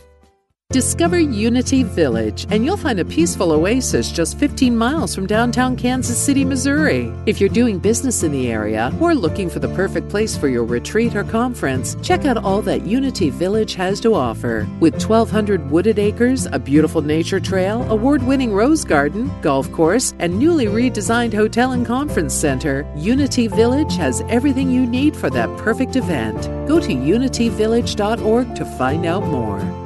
[0.73, 6.17] Discover Unity Village, and you'll find a peaceful oasis just 15 miles from downtown Kansas
[6.17, 7.13] City, Missouri.
[7.27, 10.65] If you're doing business in the area or looking for the perfect place for your
[10.65, 14.67] retreat or conference, check out all that Unity Village has to offer.
[14.81, 20.39] With 1,200 wooded acres, a beautiful nature trail, award winning rose garden, golf course, and
[20.39, 25.97] newly redesigned hotel and conference center, Unity Village has everything you need for that perfect
[25.97, 26.41] event.
[26.67, 29.82] Go to unityvillage.org to find out more.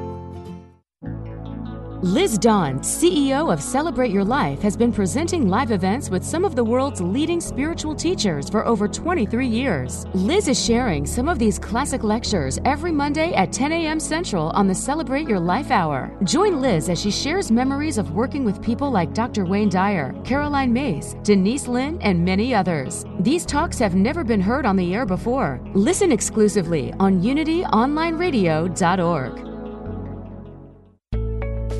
[2.07, 6.55] Liz Dawn, CEO of Celebrate Your Life, has been presenting live events with some of
[6.55, 10.07] the world's leading spiritual teachers for over 23 years.
[10.15, 13.99] Liz is sharing some of these classic lectures every Monday at 10 a.m.
[13.99, 16.17] Central on the Celebrate Your Life Hour.
[16.23, 19.45] Join Liz as she shares memories of working with people like Dr.
[19.45, 23.05] Wayne Dyer, Caroline Myss, Denise Linn, and many others.
[23.19, 25.61] These talks have never been heard on the air before.
[25.75, 29.46] Listen exclusively on unityonlineradio.org.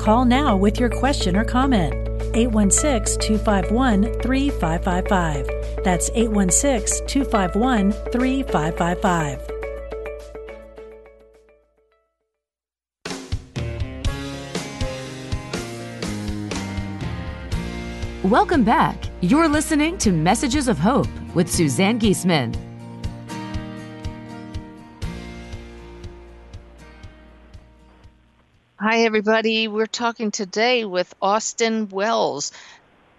[0.07, 1.93] Call now with your question or comment.
[2.33, 5.83] 816 251 3555.
[5.83, 9.41] That's 816 251 3555.
[18.23, 19.09] Welcome back.
[19.19, 22.66] You're listening to Messages of Hope with Suzanne Giesemann.
[28.89, 29.67] Hi, everybody.
[29.67, 32.53] We're talking today with Austyn Wells.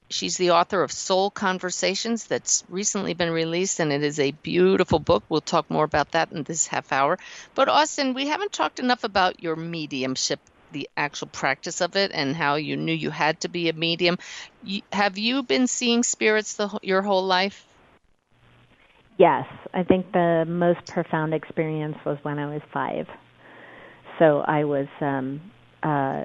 [0.09, 4.99] She's the author of Soul Conversations that's recently been released, and it is a beautiful
[4.99, 5.25] book.
[5.29, 7.19] We'll talk more about that in this half hour.
[7.55, 10.41] But, Austyn, we haven't talked enough about your mediumship,
[10.73, 14.17] the actual practice of it, and how you knew you had to be a medium.
[14.91, 17.67] Have you been seeing spirits the, your whole life?
[19.19, 19.45] Yes.
[19.75, 23.07] I think the most profound experience was when I was five
[24.19, 25.41] so I was um
[25.83, 26.25] uh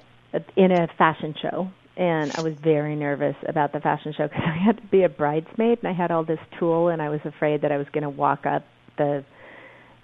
[0.57, 4.57] in a fashion show and I was very nervous about the fashion show because I
[4.63, 7.61] had to be a bridesmaid and I had all this tulle and I was afraid
[7.61, 8.63] that I was going to walk up
[8.97, 9.23] the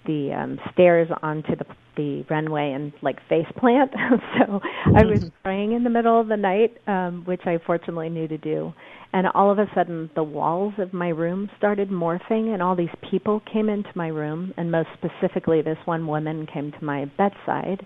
[0.06, 1.66] the um stairs onto the
[1.98, 3.92] the runway and like face plant.
[4.40, 4.62] So
[4.94, 8.38] I was praying in the middle of the night um which I fortunately knew to
[8.38, 8.74] do.
[9.12, 12.88] And all of a sudden the walls of my room started morphing and all these
[13.10, 17.86] people came into my room and most specifically this one woman came to my bedside.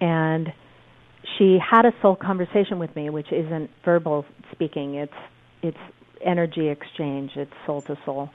[0.00, 0.48] And
[1.38, 5.12] she had a soul conversation with me which isn't verbal speaking it's
[5.62, 5.78] it's
[6.20, 8.30] energy exchange it's soul to soul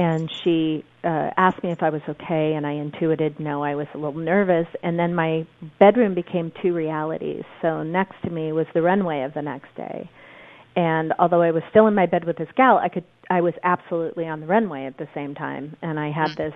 [0.00, 3.86] and she uh, asked me if I was okay, and I intuited no, I was
[3.92, 4.66] a little nervous.
[4.82, 5.46] And then my
[5.78, 7.42] bedroom became two realities.
[7.60, 10.08] So next to me was the runway of the next day,
[10.76, 13.54] and although I was still in my bed with this gal, I could I was
[13.62, 16.54] absolutely on the runway at the same time, and I had this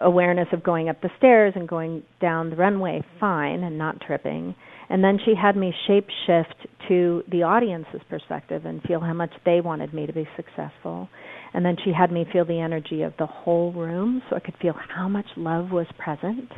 [0.00, 4.54] awareness of going up the stairs and going down the runway fine and not tripping.
[4.90, 9.30] And then she had me shape shift to the audience's perspective and feel how much
[9.46, 11.08] they wanted me to be successful.
[11.54, 14.56] And then she had me feel the energy of the whole room so I could
[14.60, 16.50] feel how much love was present.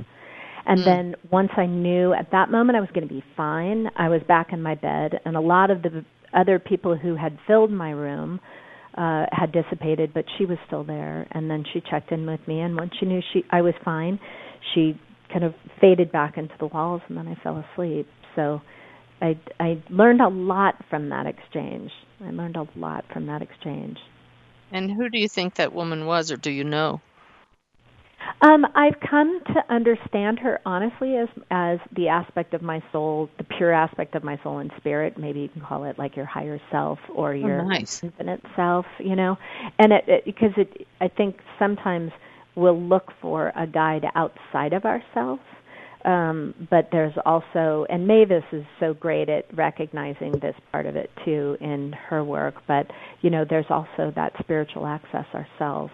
[0.65, 0.85] And mm.
[0.85, 4.23] then once I knew at that moment I was going to be fine, I was
[4.27, 7.91] back in my bed and a lot of the other people who had filled my
[7.91, 8.41] room
[8.95, 12.61] uh had dissipated but she was still there and then she checked in with me
[12.61, 14.19] and once she knew she I was fine
[14.75, 15.01] she
[15.33, 18.61] kind of faded back into the walls and then I fell asleep so
[19.21, 21.91] I I learned a lot from that exchange
[22.25, 23.99] I learned a lot from that exchange
[24.71, 27.01] and who do you think that woman was or do you know
[28.41, 33.45] um, I've come to understand her honestly as as the aspect of my soul, the
[33.45, 35.17] pure aspect of my soul and spirit.
[35.19, 38.03] Maybe you can call it like your higher self or your oh, nice.
[38.03, 39.37] infinite self, you know.
[39.79, 42.11] And it, it because it, I think sometimes
[42.57, 45.43] we'll look for a guide outside of ourselves.
[46.05, 51.11] Um, but there's also, and Mavis is so great at recognizing this part of it
[51.25, 52.55] too in her work.
[52.67, 52.87] But
[53.21, 55.93] you know, there's also that spiritual access ourselves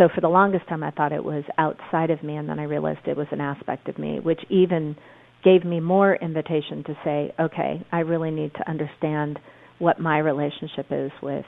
[0.00, 2.64] so for the longest time I thought it was outside of me and then I
[2.64, 4.96] realized it was an aspect of me which even
[5.44, 9.38] gave me more invitation to say okay I really need to understand
[9.78, 11.44] what my relationship is with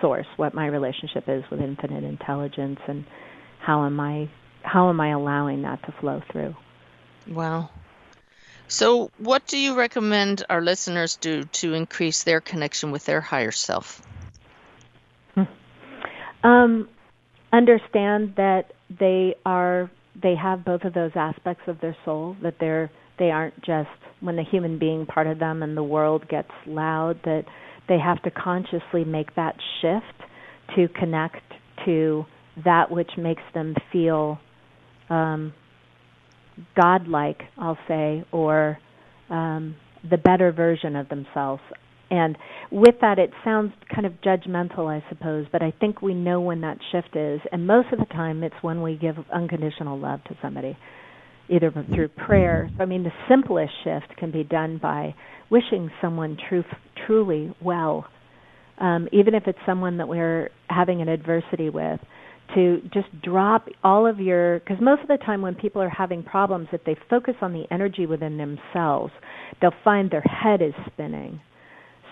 [0.00, 3.04] source what my relationship is with infinite intelligence and
[3.60, 4.30] how am I
[4.62, 6.54] how am I allowing that to flow through
[7.28, 7.68] wow
[8.68, 13.50] So, what do you recommend our listeners do to increase their connection with their higher
[13.50, 14.00] self?
[16.44, 16.88] Um,
[17.52, 22.90] understand that they are they have both of those aspects of their soul that they're
[23.18, 27.20] they aren't just when the human being part of them and the world gets loud
[27.24, 27.44] that
[27.88, 30.30] they have to consciously make that shift
[30.76, 31.42] to connect
[31.84, 32.24] to
[32.64, 34.38] that which makes them feel
[35.10, 35.52] um,
[36.76, 38.78] godlike, I'll say, or
[39.30, 39.76] um,
[40.08, 41.62] the better version of themselves.
[42.10, 42.36] And
[42.70, 46.60] with that, it sounds kind of judgmental, I suppose, but I think we know when
[46.60, 47.40] that shift is.
[47.50, 50.76] And most of the time, it's when we give unconditional love to somebody,
[51.48, 52.70] either through prayer.
[52.78, 55.14] I mean, the simplest shift can be done by
[55.50, 56.66] wishing someone truth,
[57.06, 58.04] truly well,
[58.78, 62.00] um, even if it's someone that we're having an adversity with
[62.54, 66.22] to just drop all of your because most of the time when people are having
[66.22, 69.12] problems if they focus on the energy within themselves
[69.60, 71.40] they'll find their head is spinning.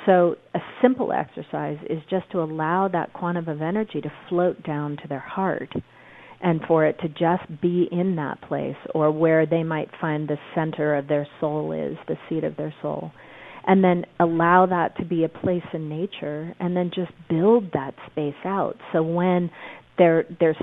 [0.07, 4.97] So a simple exercise is just to allow that quantum of energy to float down
[5.03, 5.73] to their heart
[6.43, 10.39] and for it to just be in that place or where they might find the
[10.55, 13.13] center of their soul is the seat of their soul.
[13.67, 17.95] And then allow that to be a place in nature and then just build that
[18.11, 18.77] space out.
[18.93, 19.51] So when
[19.99, 20.57] they're they're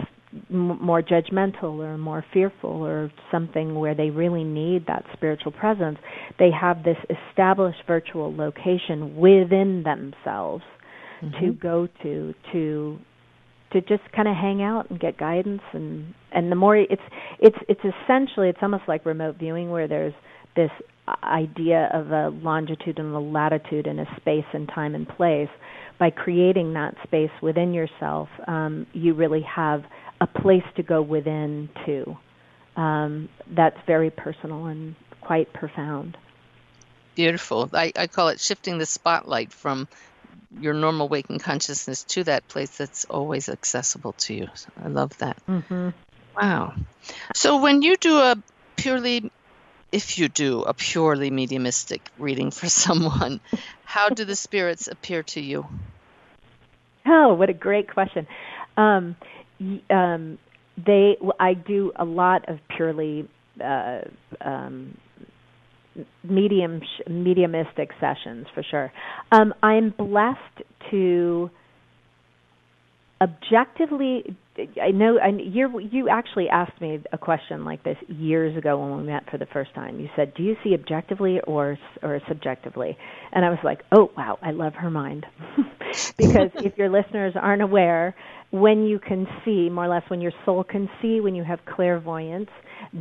[0.49, 5.97] more judgmental or more fearful or something where they really need that spiritual presence,
[6.37, 6.97] they have this
[7.29, 10.63] established virtual location within themselves
[11.21, 11.45] mm-hmm.
[11.45, 12.99] to go to to
[13.73, 17.01] to just kind of hang out and get guidance and and the more it's
[17.39, 20.13] it's it's essentially it's almost like remote viewing where there's
[20.55, 20.71] this
[21.23, 25.49] idea of a longitude and a latitude and a space and time and place
[25.99, 29.83] by creating that space within yourself, um, you really have
[30.21, 32.17] a place to go within too.
[32.75, 36.17] Um, that's very personal and quite profound.
[37.15, 37.69] Beautiful.
[37.73, 39.87] I, I call it shifting the spotlight from
[40.59, 44.47] your normal waking consciousness to that place that's always accessible to you.
[44.81, 45.37] I love that.
[45.47, 45.89] Mm-hmm.
[46.39, 46.75] Wow.
[47.35, 48.35] So when you do a
[48.75, 49.31] purely
[49.91, 53.39] if you do a purely mediumistic reading for someone,
[53.85, 55.65] how do the spirits appear to you?
[57.05, 58.27] Oh, what a great question.
[58.75, 59.15] Um,
[59.89, 60.37] um,
[60.77, 63.27] they, I do a lot of purely
[63.63, 64.01] uh,
[64.41, 64.97] um,
[66.23, 68.91] medium mediumistic sessions for sure.
[69.31, 70.61] Um, I'm blessed
[70.91, 71.49] to
[73.19, 74.35] objectively
[74.81, 78.97] I know and you you actually asked me a question like this years ago when
[78.97, 79.99] we met for the first time.
[79.99, 82.97] You said, "Do you see objectively or or subjectively?"
[83.31, 85.25] And I was like, "Oh, wow, I love her mind."
[86.17, 88.15] because if your listeners aren't aware,
[88.51, 91.59] when you can see, more or less when your soul can see, when you have
[91.65, 92.49] clairvoyance,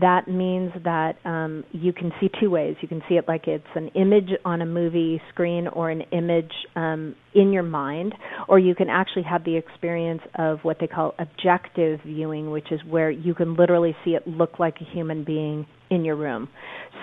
[0.00, 2.76] that means that um, you can see two ways.
[2.80, 6.50] You can see it like it's an image on a movie screen or an image
[6.74, 8.14] um, in your mind,
[8.48, 12.80] or you can actually have the experience of what they call objective viewing, which is
[12.88, 16.48] where you can literally see it look like a human being in your room.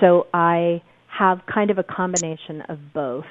[0.01, 0.81] So I
[1.17, 3.25] have kind of a combination of both.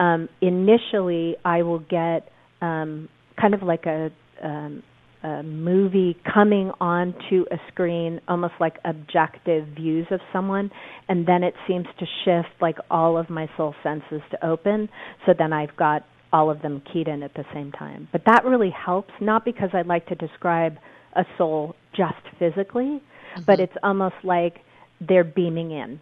[0.00, 2.28] Um, initially, I will get
[2.62, 3.08] um,
[3.38, 4.10] kind of like a
[4.44, 4.82] um,
[5.24, 10.70] a movie coming onto a screen, almost like objective views of someone,
[11.08, 14.88] and then it seems to shift like all of my soul senses to open.
[15.24, 18.06] So then I've got all of them keyed in at the same time.
[18.12, 20.76] But that really helps, not because I like to describe
[21.16, 23.42] a soul just physically, mm-hmm.
[23.46, 24.58] but it's almost like
[25.00, 26.00] they're beaming in.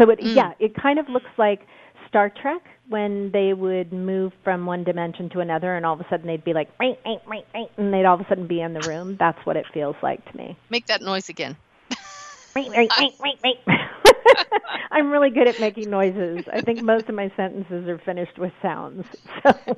[0.00, 0.34] So it mm.
[0.34, 1.60] yeah, it kind of looks like
[2.08, 6.06] Star Trek when they would move from one dimension to another and all of a
[6.08, 6.96] sudden they'd be like and
[7.92, 9.16] they'd all of a sudden be in the room.
[9.18, 10.56] That's what it feels like to me.
[10.70, 11.56] Make that noise again.
[14.90, 16.44] I'm really good at making noises.
[16.52, 19.06] I think most of my sentences are finished with sounds.
[19.42, 19.52] So.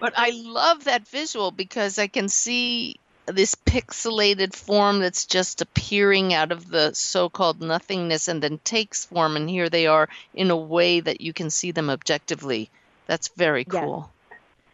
[0.00, 2.96] but I love that visual because I can see
[3.26, 9.36] this pixelated form that's just appearing out of the so-called nothingness and then takes form
[9.36, 12.70] and here they are in a way that you can see them objectively.
[13.06, 14.10] That's very cool.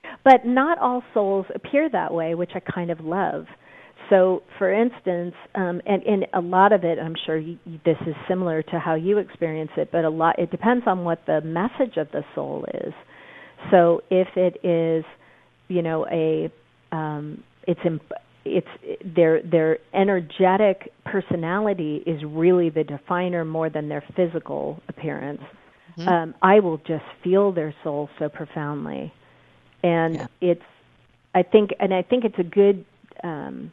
[0.05, 0.15] Yes.
[0.25, 3.47] but not all souls appear that way which i kind of love.
[4.09, 8.15] So for instance um, and, and a lot of it i'm sure you, this is
[8.27, 11.97] similar to how you experience it but a lot it depends on what the message
[11.97, 12.93] of the soul is.
[13.71, 15.05] So if it is
[15.69, 16.51] you know a
[16.91, 18.13] um, it's imp-
[18.45, 18.67] it's
[19.05, 25.43] their their energetic personality is really the definer more than their physical appearance.
[25.97, 26.09] Mm-hmm.
[26.09, 29.13] Um, I will just feel their soul so profoundly,
[29.83, 30.27] and yeah.
[30.41, 30.63] it's
[31.35, 32.85] I think and I think it's a good
[33.23, 33.73] um,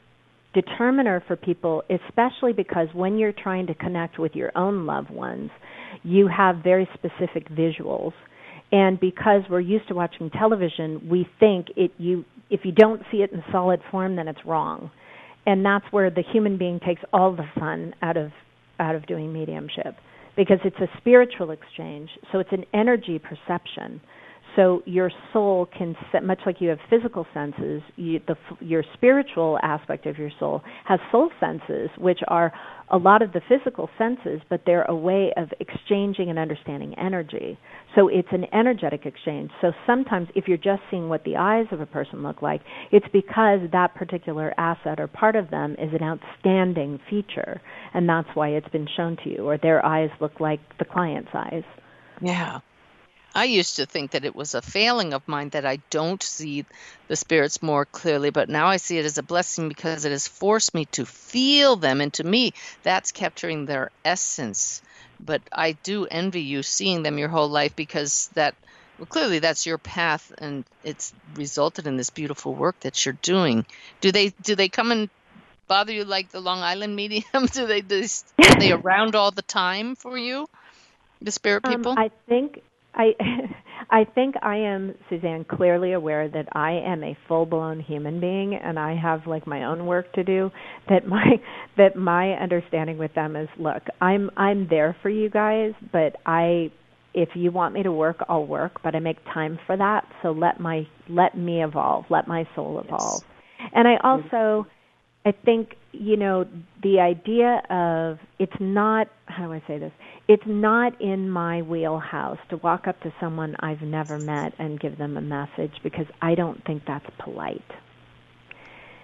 [0.53, 5.51] determiner for people, especially because when you're trying to connect with your own loved ones,
[6.03, 8.13] you have very specific visuals.
[8.71, 13.17] And because we're used to watching television, we think it you if you don't see
[13.17, 14.91] it in solid form then it's wrong.
[15.45, 18.31] And that's where the human being takes all the fun out of
[18.79, 19.95] out of doing mediumship
[20.35, 22.09] because it's a spiritual exchange.
[22.31, 23.99] So it's an energy perception.
[24.57, 30.07] So your soul can, much like you have physical senses, you, the, your spiritual aspect
[30.07, 32.51] of your soul has soul senses, which are
[32.89, 37.59] a lot of the physical senses, but they're a way of exchanging and understanding energy.
[37.95, 39.51] So it's an energetic exchange.
[39.61, 43.05] So sometimes, if you're just seeing what the eyes of a person look like, it's
[43.13, 47.61] because that particular asset or part of them is an outstanding feature,
[47.93, 51.29] and that's why it's been shown to you, or their eyes look like the client's
[51.35, 51.63] eyes.
[52.21, 52.59] Yeah.
[53.37, 56.65] I used to think that it was a failing of mine that I don't see
[57.07, 60.27] the spirits more clearly, but now I see it as a blessing because it has
[60.27, 62.01] forced me to feel them.
[62.01, 64.81] And to me, that's capturing their essence.
[65.19, 68.55] But I do envy you seeing them your whole life because that,
[68.97, 73.67] well, clearly that's your path and it's resulted in this beautiful work that you're doing.
[74.01, 75.11] Do they, do they come and
[75.67, 77.45] bother you like the Long Island medium?
[77.53, 80.49] do they, do they, are they around all the time for you?
[81.21, 81.91] The spirit um, people?
[81.91, 82.63] Um, I think
[82.97, 83.11] I
[83.89, 88.77] I think I am Suzanne clearly aware that I am a full-blown human being and
[88.77, 90.51] I have like my own work to do
[90.89, 91.39] that my
[91.77, 96.71] that my understanding with them is look, I'm I'm there for you guys, but I
[97.13, 100.03] if you want me to work, I'll work, but I make time for that.
[100.21, 103.23] So let my let me evolve, let my soul evolve.
[103.59, 103.71] Yes.
[103.73, 104.67] And I also
[105.27, 106.45] I think, you know,
[106.83, 109.91] the idea of it's not, how do I say this?
[110.27, 114.97] It's not in my wheelhouse to walk up to someone I've never met and give
[114.97, 117.61] them a message because I don't think that's polite.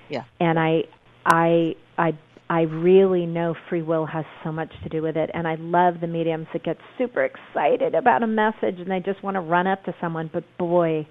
[0.09, 0.23] Yeah.
[0.39, 0.83] And I,
[1.25, 2.17] I, I,
[2.49, 6.01] I really know free will has so much to do with it, and I love
[6.01, 9.65] the mediums that get super excited about a message and they just want to run
[9.65, 10.29] up to someone.
[10.31, 11.07] But boy,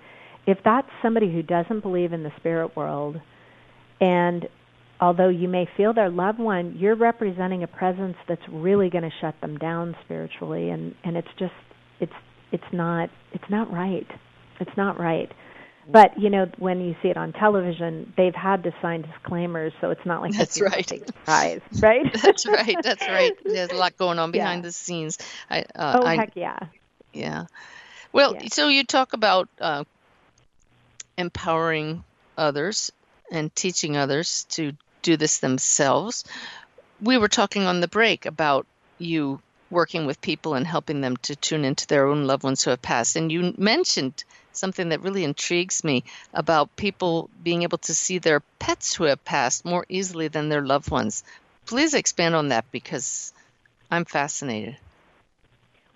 [0.46, 3.20] if that's somebody who doesn't believe in the spirit world
[4.00, 4.48] and
[5.03, 9.11] although you may feel their loved one, you're representing a presence that's really going to
[9.20, 11.53] shut them down spiritually and and it's just
[12.00, 12.12] it's
[12.53, 14.07] it's not it's not right.
[14.61, 15.30] It's not right.
[15.88, 19.90] But you know, when you see it on television, they've had to sign disclaimers, so
[19.90, 20.88] it's not like that's right.
[20.88, 22.07] Surprise, right?
[22.22, 22.76] that's right.
[22.80, 23.32] That's right.
[23.44, 24.68] There's a lot going on behind yeah.
[24.68, 25.18] the scenes.
[25.50, 26.59] I, uh, oh I, heck yeah.
[27.12, 27.46] Yeah.
[28.12, 28.46] Well, yeah.
[28.53, 29.82] so you talk about uh,
[31.18, 32.05] empowering
[32.38, 32.92] others
[33.32, 36.24] and teaching others to do this themselves.
[37.00, 38.66] We were talking on the break about
[38.98, 39.40] you
[39.70, 42.82] working with people and helping them to tune into their own loved ones who have
[42.82, 43.16] passed.
[43.16, 48.40] And you mentioned something that really intrigues me about people being able to see their
[48.59, 51.24] pets who have passed more easily than their loved ones.
[51.66, 53.32] Please expand on that because
[53.90, 54.76] I'm fascinated.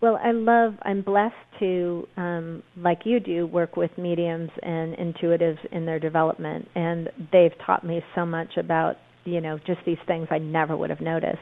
[0.07, 5.59] Well, I love, I'm blessed to, um, like you do, work with mediums and intuitives
[5.73, 6.69] in their development.
[6.77, 10.91] And they've taught me so much about, you know, just these things I never would
[10.91, 11.41] have noticed.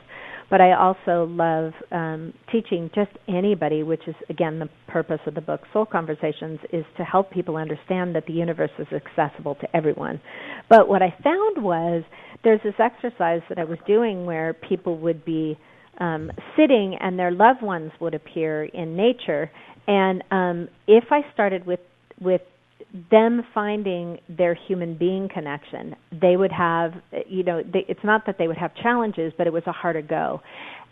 [0.49, 5.43] But I also love um, teaching just anybody, which is, again, the purpose of the
[5.43, 10.23] book, Soul Conversations, is to help people understand that the universe is accessible to everyone.
[10.71, 12.03] But what I found was
[12.45, 15.59] there's this exercise that I was doing where people would be
[15.99, 19.51] um, sitting and their loved ones would appear in nature.
[19.86, 21.80] And um, if I started with
[22.20, 22.42] with
[23.11, 26.92] them finding their human being connection, they would have,
[27.26, 30.03] you know, they, it's not that they would have challenges, but it was a harder
[30.03, 30.40] go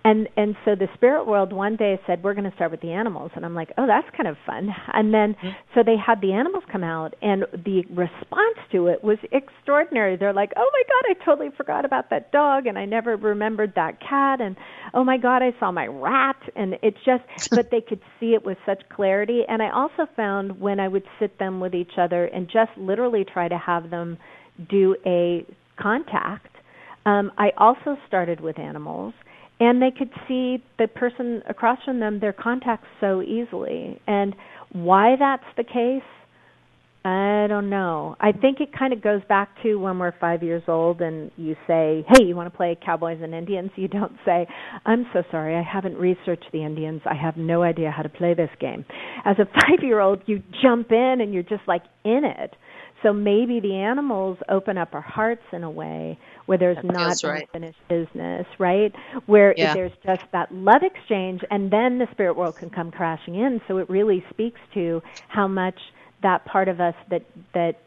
[0.04, 2.92] and and so the spirit world one day said we're going to start with the
[2.92, 3.30] animals.
[3.34, 4.70] And i'm like oh that's kind of fun.
[4.92, 5.48] And then mm-hmm.
[5.74, 10.16] so they had the animals come out and the response to it was extraordinary.
[10.16, 13.74] They're like oh my god i totally forgot about that dog and i never remembered
[13.76, 14.56] that cat and
[14.94, 16.40] oh my god i saw my rat.
[16.56, 19.42] And it just but they could see it with such clarity.
[19.48, 23.24] And i also found when i would sit them with each other and just literally
[23.24, 24.18] try to have them
[24.68, 25.46] do a
[25.80, 26.54] contact
[27.06, 29.14] um, i also started with animals
[29.62, 34.00] and they could see the person across from them their contacts so easily.
[34.08, 34.34] And
[34.72, 36.02] why that's the case
[37.04, 38.14] i don't know.
[38.20, 41.54] I think it kind of goes back to when we're 5 years old and you
[41.66, 43.70] say hey you want to play cowboys and indians?
[43.76, 44.46] You don't say
[44.84, 47.02] i'm so sorry i haven't researched the indians.
[47.06, 48.84] I have no idea how to play this game.
[49.24, 49.44] As a
[49.78, 52.56] 5 year old you jump in and you're just like in it.
[53.02, 57.22] So maybe the animals open up our hearts in a way where there's that not
[57.24, 57.48] right.
[57.52, 58.92] unfinished business, right?
[59.26, 59.74] Where yeah.
[59.74, 63.60] there's just that love exchange, and then the spirit world can come crashing in.
[63.68, 65.78] So it really speaks to how much
[66.22, 67.22] that part of us that
[67.54, 67.80] that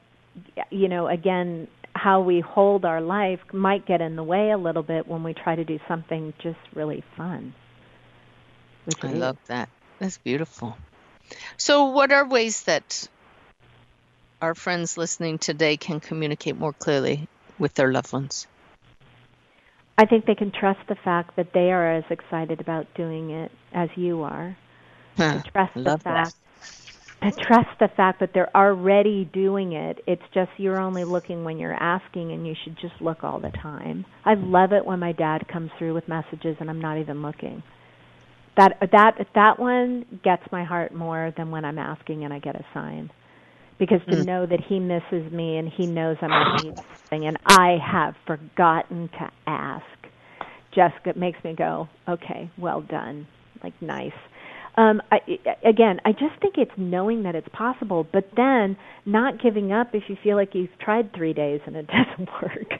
[0.69, 4.83] you know again how we hold our life might get in the way a little
[4.83, 7.53] bit when we try to do something just really fun.
[9.01, 9.69] I love that.
[9.99, 10.77] That's beautiful.
[11.57, 13.07] So, what are ways that
[14.41, 17.27] our friends listening today can communicate more clearly
[17.59, 18.47] with their loved ones?
[19.97, 23.51] I think they can trust the fact that they are as excited about doing it
[23.73, 24.57] as you are.
[25.17, 26.35] Huh, trust the fact
[27.23, 29.99] to trust the fact that they're already doing it.
[30.05, 33.49] It's just you're only looking when you're asking and you should just look all the
[33.49, 34.05] time.
[34.25, 37.63] I love it when my dad comes through with messages and I'm not even looking.
[38.57, 42.55] That that that one gets my heart more than when I'm asking and I get
[42.55, 43.09] a sign
[43.77, 44.25] because to mm.
[44.25, 49.09] know that he misses me and he knows I'm asking something and I have forgotten
[49.19, 49.85] to ask
[50.73, 53.27] just it makes me go, okay, well done,
[53.63, 54.11] like nice.
[54.77, 55.19] Um, I,
[55.63, 60.03] again, I just think it's knowing that it's possible, but then not giving up if
[60.09, 61.87] you feel like you've tried three days and it
[62.19, 62.79] doesn't work.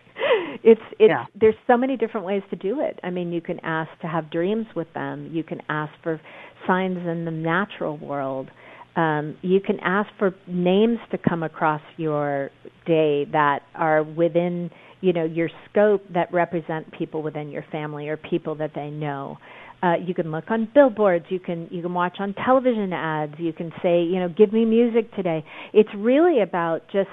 [0.64, 1.26] it's it's yeah.
[1.39, 3.00] there's so many different ways to do it.
[3.02, 5.30] I mean, you can ask to have dreams with them.
[5.32, 6.20] You can ask for
[6.68, 8.50] signs in the natural world
[8.96, 12.50] um, you can ask for names to come across your
[12.86, 14.70] day that are within
[15.02, 19.38] you know your scope that represent people within your family or people that they know.
[19.84, 21.26] Uh, you can look on billboards.
[21.30, 23.36] You can you can watch on television ads.
[23.38, 25.43] You can say you know give me music today.
[25.74, 27.10] It's really about just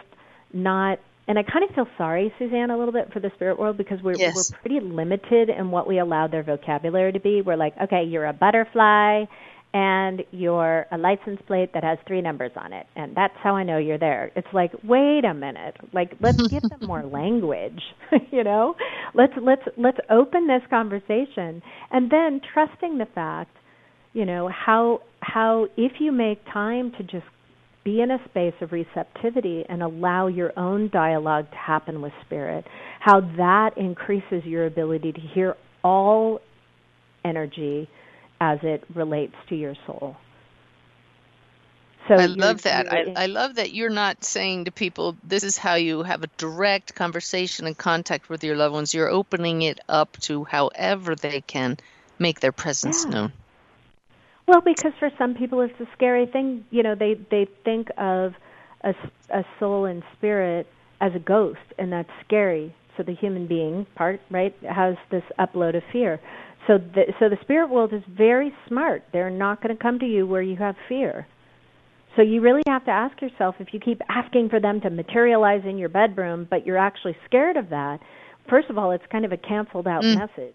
[0.52, 3.76] not and I kind of feel sorry, Suzanne, a little bit for the spirit world
[3.76, 4.34] because we're yes.
[4.34, 7.42] we're pretty limited in what we allow their vocabulary to be.
[7.42, 9.24] We're like, okay, you're a butterfly,
[9.74, 12.86] and your a license plate that has three numbers on it.
[12.94, 14.30] And that's how i know you're there.
[14.36, 15.76] It's like wait a minute.
[15.92, 17.80] Like let's give them more language
[18.30, 18.74] you know?
[19.14, 21.62] Let's let's let's open this conversation.
[21.90, 23.56] And then trusting the fact
[24.12, 27.26] you know how how if you make time to just
[27.84, 32.64] be in a space of receptivity and allow your own dialogue to happen with spirit
[33.00, 36.38] how that increases your ability to hear all
[37.24, 37.88] energy
[38.42, 40.16] as it relates to your soul.
[42.08, 42.92] So I love that.
[42.92, 46.26] I, I love that you're not saying to people, this is how you have a
[46.36, 48.92] direct conversation and contact with your loved ones.
[48.92, 51.76] You're opening it up to however they can
[52.18, 53.10] make their presence yeah.
[53.10, 53.32] known.
[54.48, 56.64] Well, because for some people it's a scary thing.
[56.70, 58.34] You know, they they think of
[58.80, 58.92] a,
[59.30, 60.66] a soul and spirit
[61.00, 62.74] as a ghost, and that's scary.
[62.96, 66.20] So the human being part, right, has this upload of fear.
[66.66, 69.04] So the, so the spirit world is very smart.
[69.12, 71.26] They're not going to come to you where you have fear.
[72.14, 75.62] So you really have to ask yourself if you keep asking for them to materialize
[75.64, 78.00] in your bedroom, but you're actually scared of that.
[78.50, 80.18] First of all, it's kind of a canceled out mm.
[80.18, 80.54] message.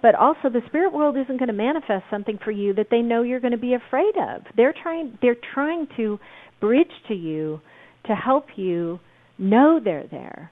[0.00, 3.22] But also the spirit world isn't going to manifest something for you that they know
[3.22, 4.42] you're going to be afraid of.
[4.56, 6.18] They're trying they're trying to
[6.60, 7.60] bridge to you
[8.06, 8.98] to help you
[9.38, 10.50] know they're there.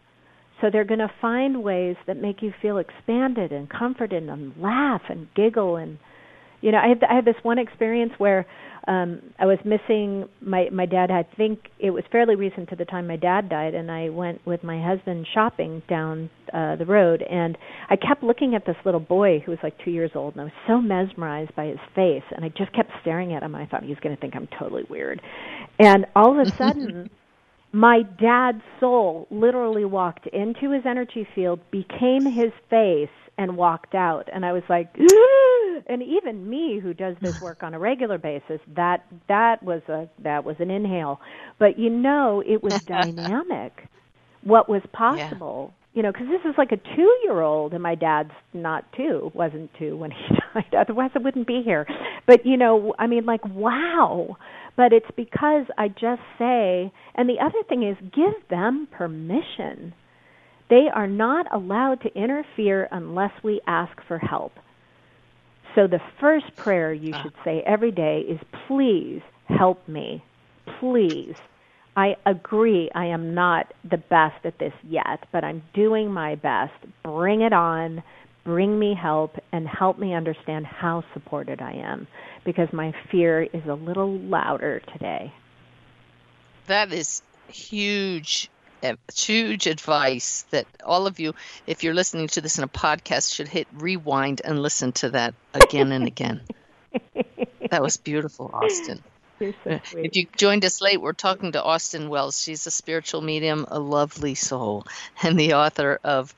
[0.61, 5.02] So they're going to find ways that make you feel expanded and comforted and laugh
[5.08, 5.98] and giggle and
[6.61, 8.46] you know I had I had this one experience where
[8.86, 12.84] um I was missing my my dad I think it was fairly recent to the
[12.84, 17.22] time my dad died and I went with my husband shopping down uh the road
[17.22, 17.56] and
[17.88, 20.44] I kept looking at this little boy who was like 2 years old and I
[20.44, 23.82] was so mesmerized by his face and I just kept staring at him I thought
[23.82, 25.22] he was going to think I'm totally weird.
[25.78, 27.08] And all of a sudden
[27.73, 33.09] my dad's soul literally walked into his energy field, became his face,
[33.39, 34.29] and walked out.
[34.33, 34.95] And I was like,
[35.87, 40.09] and even me, who does this work on a regular basis, that that was a
[40.23, 41.21] that was an inhale.
[41.59, 43.73] But you know, it was dynamic.
[44.43, 45.75] What was possible?
[45.93, 45.97] Yeah.
[45.97, 49.99] You know, because this is like a two-year-old, and my dad's not two, wasn't two
[49.99, 50.75] when he died.
[50.75, 51.87] Otherwise, I wouldn't be here.
[52.27, 54.39] But you know, I mean, like, wow
[54.77, 59.95] but it's because I just say, and the other thing is give them permission.
[60.68, 64.53] They are not allowed to interfere unless we ask for help.
[65.75, 70.25] So the first prayer you should say every day is please help me.
[70.79, 71.35] Please.
[71.97, 76.73] I agree I am not the best at this yet, but I'm doing my best.
[77.03, 78.03] Bring it on
[78.45, 82.07] bring me help and help me understand how supported I am
[82.45, 85.32] because my fear is a little louder today.
[86.66, 88.49] That is huge
[88.82, 91.34] eh, huge advice that all of you
[91.66, 95.34] if you're listening to this in a podcast should hit rewind and listen to that
[95.55, 96.43] again and again.
[97.70, 99.01] that was beautiful, Austyn.
[99.41, 102.43] So if you joined us late, we're talking to Austyn Wells.
[102.43, 104.86] She's a spiritual medium, a lovely soul,
[105.22, 106.34] and the author of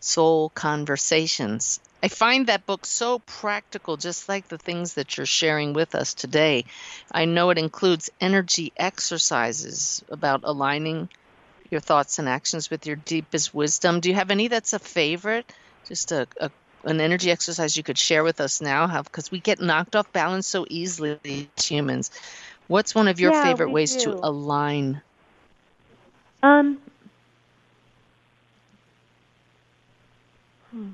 [0.00, 1.80] Soul Conversations.
[2.02, 6.14] I find that book so practical, just like the things that you're sharing with us
[6.14, 6.64] today.
[7.10, 11.08] I know it includes energy exercises about aligning
[11.70, 14.00] your thoughts and actions with your deepest wisdom.
[14.00, 15.52] Do you have any that's a favorite?
[15.88, 16.50] Just a, a
[16.84, 20.46] an energy exercise you could share with us now, because we get knocked off balance
[20.46, 22.12] so easily as humans.
[22.68, 24.12] What's one of your yeah, favorite ways do.
[24.12, 25.00] to align?
[26.42, 26.78] Um.
[30.76, 30.90] Hmm.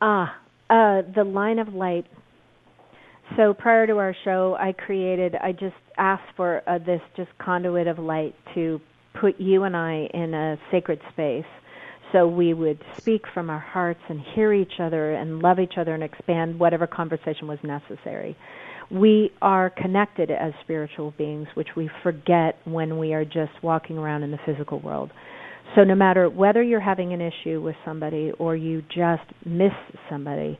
[0.00, 0.36] Ah,
[0.70, 2.06] uh, the line of light.
[3.36, 5.34] So prior to our show, I created.
[5.34, 8.80] I just asked for uh, this just conduit of light to
[9.20, 11.44] put you and I in a sacred space
[12.12, 15.94] so we would speak from our hearts and hear each other and love each other
[15.94, 18.36] and expand whatever conversation was necessary.
[18.90, 24.22] We are connected as spiritual beings, which we forget when we are just walking around
[24.22, 25.10] in the physical world.
[25.74, 29.72] So, no matter whether you're having an issue with somebody or you just miss
[30.08, 30.58] somebody,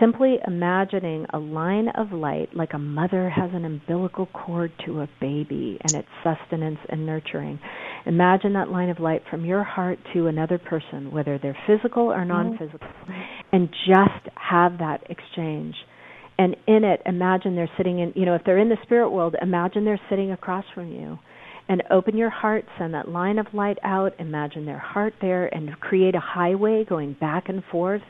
[0.00, 5.08] simply imagining a line of light like a mother has an umbilical cord to a
[5.20, 7.58] baby and its sustenance and nurturing.
[8.06, 12.18] Imagine that line of light from your heart to another person, whether they're physical or
[12.18, 12.28] mm-hmm.
[12.28, 12.88] non physical,
[13.52, 15.74] and just have that exchange.
[16.38, 19.36] And in it, imagine they're sitting in, you know, if they're in the spirit world,
[19.40, 21.18] imagine they're sitting across from you.
[21.68, 25.78] And open your heart, send that line of light out, imagine their heart there, and
[25.80, 28.02] create a highway going back and forth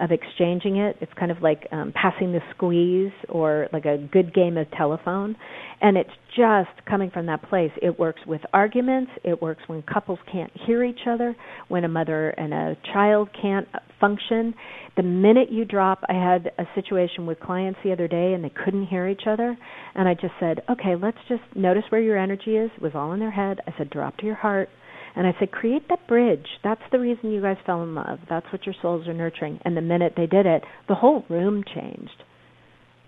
[0.00, 0.96] of exchanging it.
[1.00, 5.36] It's kind of like um, passing the squeeze or like a good game of telephone.
[5.80, 7.70] And it's just coming from that place.
[7.82, 9.10] It works with arguments.
[9.24, 11.36] It works when couples can't hear each other,
[11.68, 13.68] when a mother and a child can't
[14.00, 14.54] function.
[14.96, 18.52] The minute you drop, I had a situation with clients the other day and they
[18.64, 19.56] couldn't hear each other.
[19.94, 22.70] And I just said, okay, let's just notice where your energy is.
[22.76, 23.60] It was all in their head.
[23.66, 24.68] I said, drop to your heart
[25.16, 26.46] and I said, create that bridge.
[26.62, 28.20] That's the reason you guys fell in love.
[28.28, 29.60] That's what your souls are nurturing.
[29.64, 32.22] And the minute they did it, the whole room changed.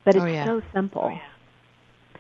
[0.05, 0.45] But it's oh, yeah.
[0.45, 1.03] so simple.
[1.05, 1.21] Oh, yeah.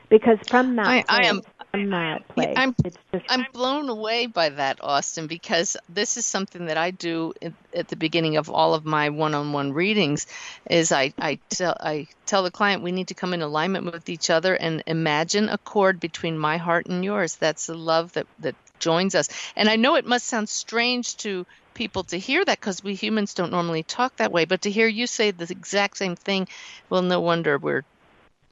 [0.08, 3.88] Because from that I, place, I am from that place, I'm, it's just I'm blown
[3.88, 7.32] away by that, Austyn, because this is something that I do
[7.74, 10.26] at the beginning of all of my one-on-one readings.
[10.68, 14.10] Is I I tell I tell the client we need to come in alignment with
[14.10, 17.36] each other and imagine a chord between my heart and yours.
[17.36, 19.28] That's the love that that joins us.
[19.56, 23.32] And I know it must sound strange to people to hear that because we humans
[23.32, 26.48] don't normally talk that way, but to hear you say the exact same thing,
[26.90, 27.84] well, no wonder we're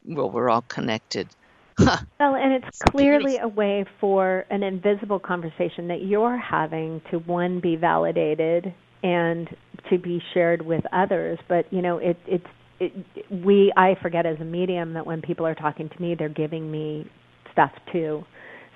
[0.06, 1.28] well, we're all connected.
[2.20, 7.60] Well, and it's clearly a way for an invisible conversation that you're having to one
[7.60, 9.48] be validated and
[9.88, 11.38] to be shared with others.
[11.48, 12.46] But you know, it, it's
[12.78, 12.92] it,
[13.30, 13.72] we.
[13.74, 17.10] I forget as a medium that when people are talking to me, they're giving me
[17.52, 18.24] stuff too.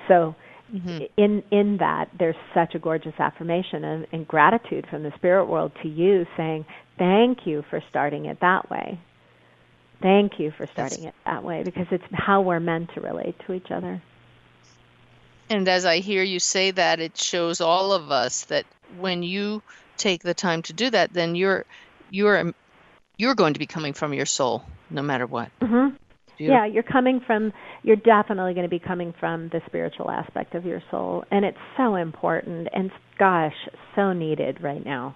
[0.08, 0.34] So
[0.72, 1.04] Mm-hmm.
[1.18, 5.72] in in that there's such a gorgeous affirmation and, and, gratitude from the spirit world
[5.82, 6.64] to you saying
[6.96, 8.98] thank you for starting it that way
[10.00, 13.52] thank you for starting it that way because it's how we're meant to relate to
[13.52, 14.00] each other
[15.50, 18.64] and as i hear you say that it shows all of us that
[18.98, 19.62] when you
[19.98, 21.66] take the time to do that then you're
[22.10, 22.54] you're
[23.18, 25.94] you're going to be coming from your soul no matter what mm-hmm.
[26.38, 30.64] Yeah, you're coming from, you're definitely going to be coming from the spiritual aspect of
[30.64, 31.24] your soul.
[31.30, 33.54] And it's so important and, gosh,
[33.94, 35.14] so needed right now.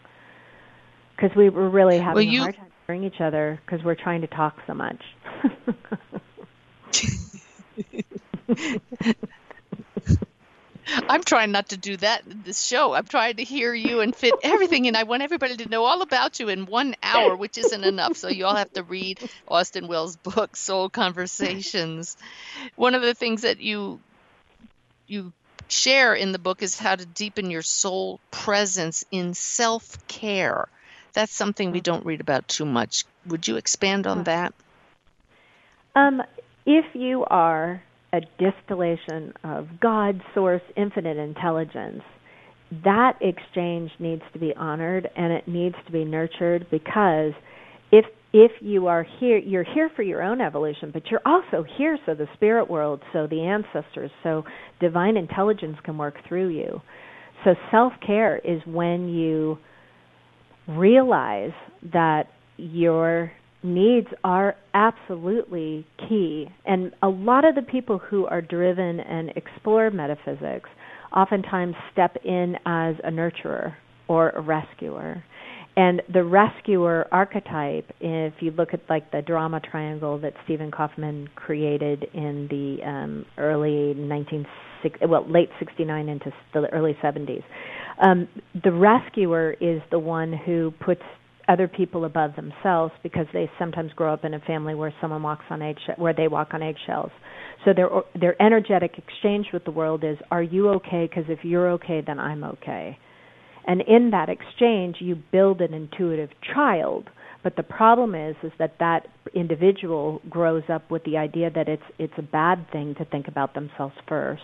[1.17, 2.41] Because we were really having well, you...
[2.41, 5.03] a hard time hearing each other because we're trying to talk so much.
[11.09, 12.95] I'm trying not to do that in this show.
[12.95, 14.97] I'm trying to hear you and fit everything in.
[14.97, 18.17] I want everybody to know all about you in one hour, which isn't enough.
[18.17, 22.17] So you all have to read Austyn Wells' book, Soul Conversations.
[22.77, 24.01] One of the things that you
[25.07, 25.33] you
[25.69, 30.69] share in the book is how to deepen your soul presence in self-care.
[31.13, 33.05] That's something we don't read about too much.
[33.27, 34.55] Would you expand on that?
[35.95, 36.23] Um,
[36.65, 37.83] if you are
[38.13, 42.03] a distillation of God, source, infinite intelligence.
[42.85, 47.33] That exchange needs to be honored and it needs to be nurtured because
[47.91, 51.99] if if you are here you're here for your own evolution, but you're also here
[52.05, 54.45] so the spirit world, so the ancestors, so
[54.81, 56.83] divine intelligence can work through you.
[57.45, 59.59] So self-care is when you
[60.67, 61.53] realize
[61.93, 62.25] that
[62.59, 63.33] you're
[63.63, 66.47] needs are absolutely key.
[66.65, 70.71] And a lot of the people who are driven and explore metaphysics
[71.15, 73.75] oftentimes step in as a nurturer
[74.09, 75.23] or a rescuer.
[75.77, 81.29] And the rescuer archetype, if you look at like the drama triangle that Stephen Karpman
[81.37, 84.45] created in the um, early 19
[85.09, 87.45] well late 69 into the early 70s,
[88.05, 88.29] um,
[88.65, 91.03] the rescuer is the one who puts
[91.49, 95.45] other people above themselves because they sometimes grow up in a family where someone walks
[95.51, 97.11] on eggshells, where they walk on eggshells.
[97.65, 97.89] So their
[98.19, 101.09] their energetic exchange with the world is, "Are you okay?
[101.09, 102.99] Because if you're okay, then I'm okay."
[103.67, 107.11] And in that exchange, you build an intuitive child.
[107.43, 111.83] But the problem is, is that that individual grows up with the idea that it's
[111.99, 114.43] it's a bad thing to think about themselves first,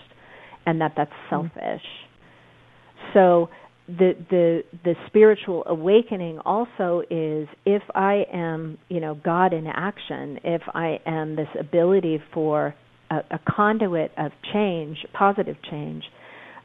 [0.67, 1.49] and that that's mm-hmm.
[1.49, 1.83] selfish.
[1.83, 3.13] Mm-hmm.
[3.13, 3.51] So
[3.87, 10.41] the the the spiritual awakening also is if I am you know God in action,
[10.43, 12.75] if I am this ability for
[13.11, 16.05] a, a conduit of change, positive change,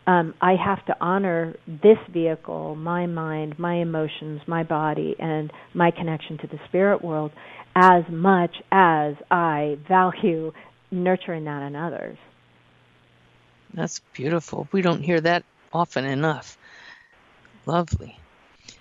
[0.07, 5.91] um, I have to honor this vehicle, my mind, my emotions, my body, and my
[5.91, 7.31] connection to the spirit world
[7.75, 10.51] as much as I value
[10.89, 12.17] nurturing that in others.
[13.73, 14.67] That's beautiful.
[14.71, 16.57] We don't hear that often enough.
[17.69, 18.17] Lovely.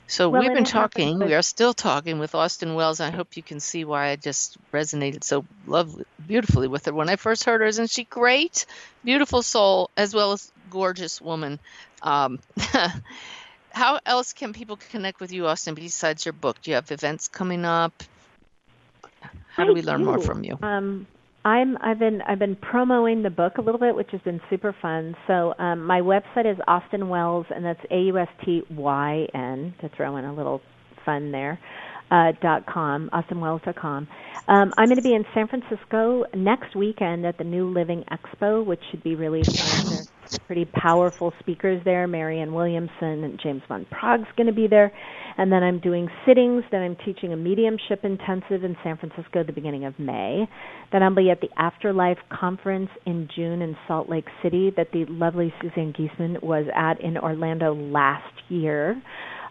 [0.06, 1.18] So well, we've been talking.
[1.18, 3.00] We are still talking with Austyn Wells.
[3.00, 7.10] I hope you can see why I just resonated so lovely, beautifully with her when
[7.10, 7.66] I first heard her.
[7.66, 8.64] Isn't she great?
[9.04, 11.60] Beautiful soul as well as gorgeous woman.
[12.02, 12.38] Um,
[13.70, 16.56] how else can people connect with you, Austyn, besides your book?
[16.62, 18.02] Do you have events coming up?
[19.50, 20.58] How do we learn more from you?
[20.62, 21.06] Um,
[21.48, 24.76] I'm I've been I've been promoting the book a little bit, which has been super
[24.82, 25.16] fun.
[25.26, 29.74] So um, my website is Austyn Wells, and that's A U S T Y N
[29.80, 30.60] to throw in a little
[31.06, 31.58] fun there.
[32.10, 34.08] Uh, dot com, austynwells.com.
[34.48, 38.64] Um, I'm going to be in San Francisco next weekend at the New Living Expo,
[38.64, 39.84] which should be really fun.
[39.90, 40.08] There's
[40.46, 42.06] pretty powerful speakers there.
[42.06, 44.92] Marianne Williamson and James Van Praagh's going to be there.
[45.36, 46.64] And then I'm doing sittings.
[46.70, 50.48] Then I'm teaching a mediumship intensive in San Francisco at the beginning of May.
[50.92, 55.04] Then I'll be at the Afterlife Conference in June in Salt Lake City that the
[55.08, 59.00] lovely Suzanne Giesemann was at in Orlando last year.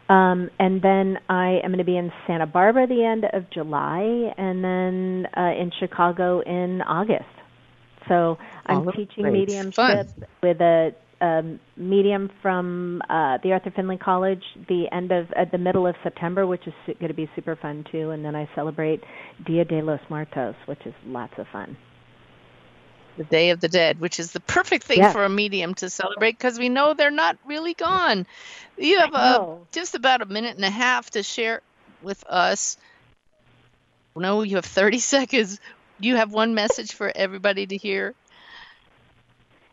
[0.09, 4.31] Um, and then I am going to be in Santa Barbara the end of July,
[4.37, 7.25] and then uh, in Chicago in August.
[8.07, 9.33] So I'm oh, teaching great.
[9.33, 10.09] mediumship Fun.
[10.41, 15.57] with a um, medium from uh, the Arthur Findlay College the end of at the
[15.57, 18.11] middle of September, which is su- going to be super fun too.
[18.11, 19.03] And then I celebrate
[19.45, 21.77] Dia de los Muertos, which is lots of fun.
[23.17, 25.11] The Day of the Dead, which is the perfect thing yeah.
[25.11, 28.27] for a medium to celebrate because we know they're not really gone.
[28.77, 31.61] You have uh, just about a minute and a half to share
[32.03, 32.77] with us.
[34.15, 35.59] No, you have 30 seconds.
[35.99, 38.13] You have one message for everybody to hear.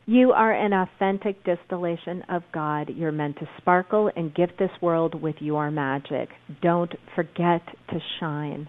[0.06, 2.90] You are an authentic distillation of God.
[2.90, 6.28] You're meant to sparkle and gift this world with your magic.
[6.62, 8.68] Don't forget to shine.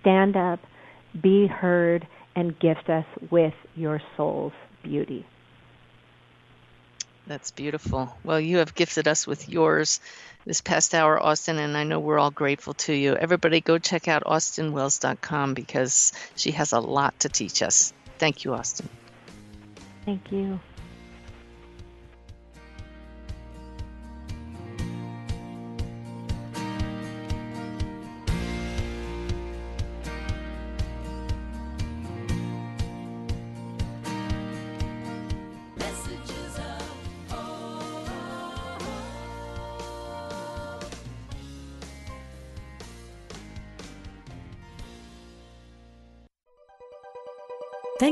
[0.00, 0.60] Stand up,
[1.22, 5.26] be heard, and gift us with your soul's beauty.
[7.28, 8.16] That's beautiful.
[8.24, 10.00] Well, you have gifted us with yours
[10.46, 13.16] this past hour, Austyn, and I know we're all grateful to you.
[13.16, 17.92] Everybody go check out austynwells.com because she has a lot to teach us.
[18.18, 18.86] Thank you, Austyn.
[20.06, 20.58] Thank you.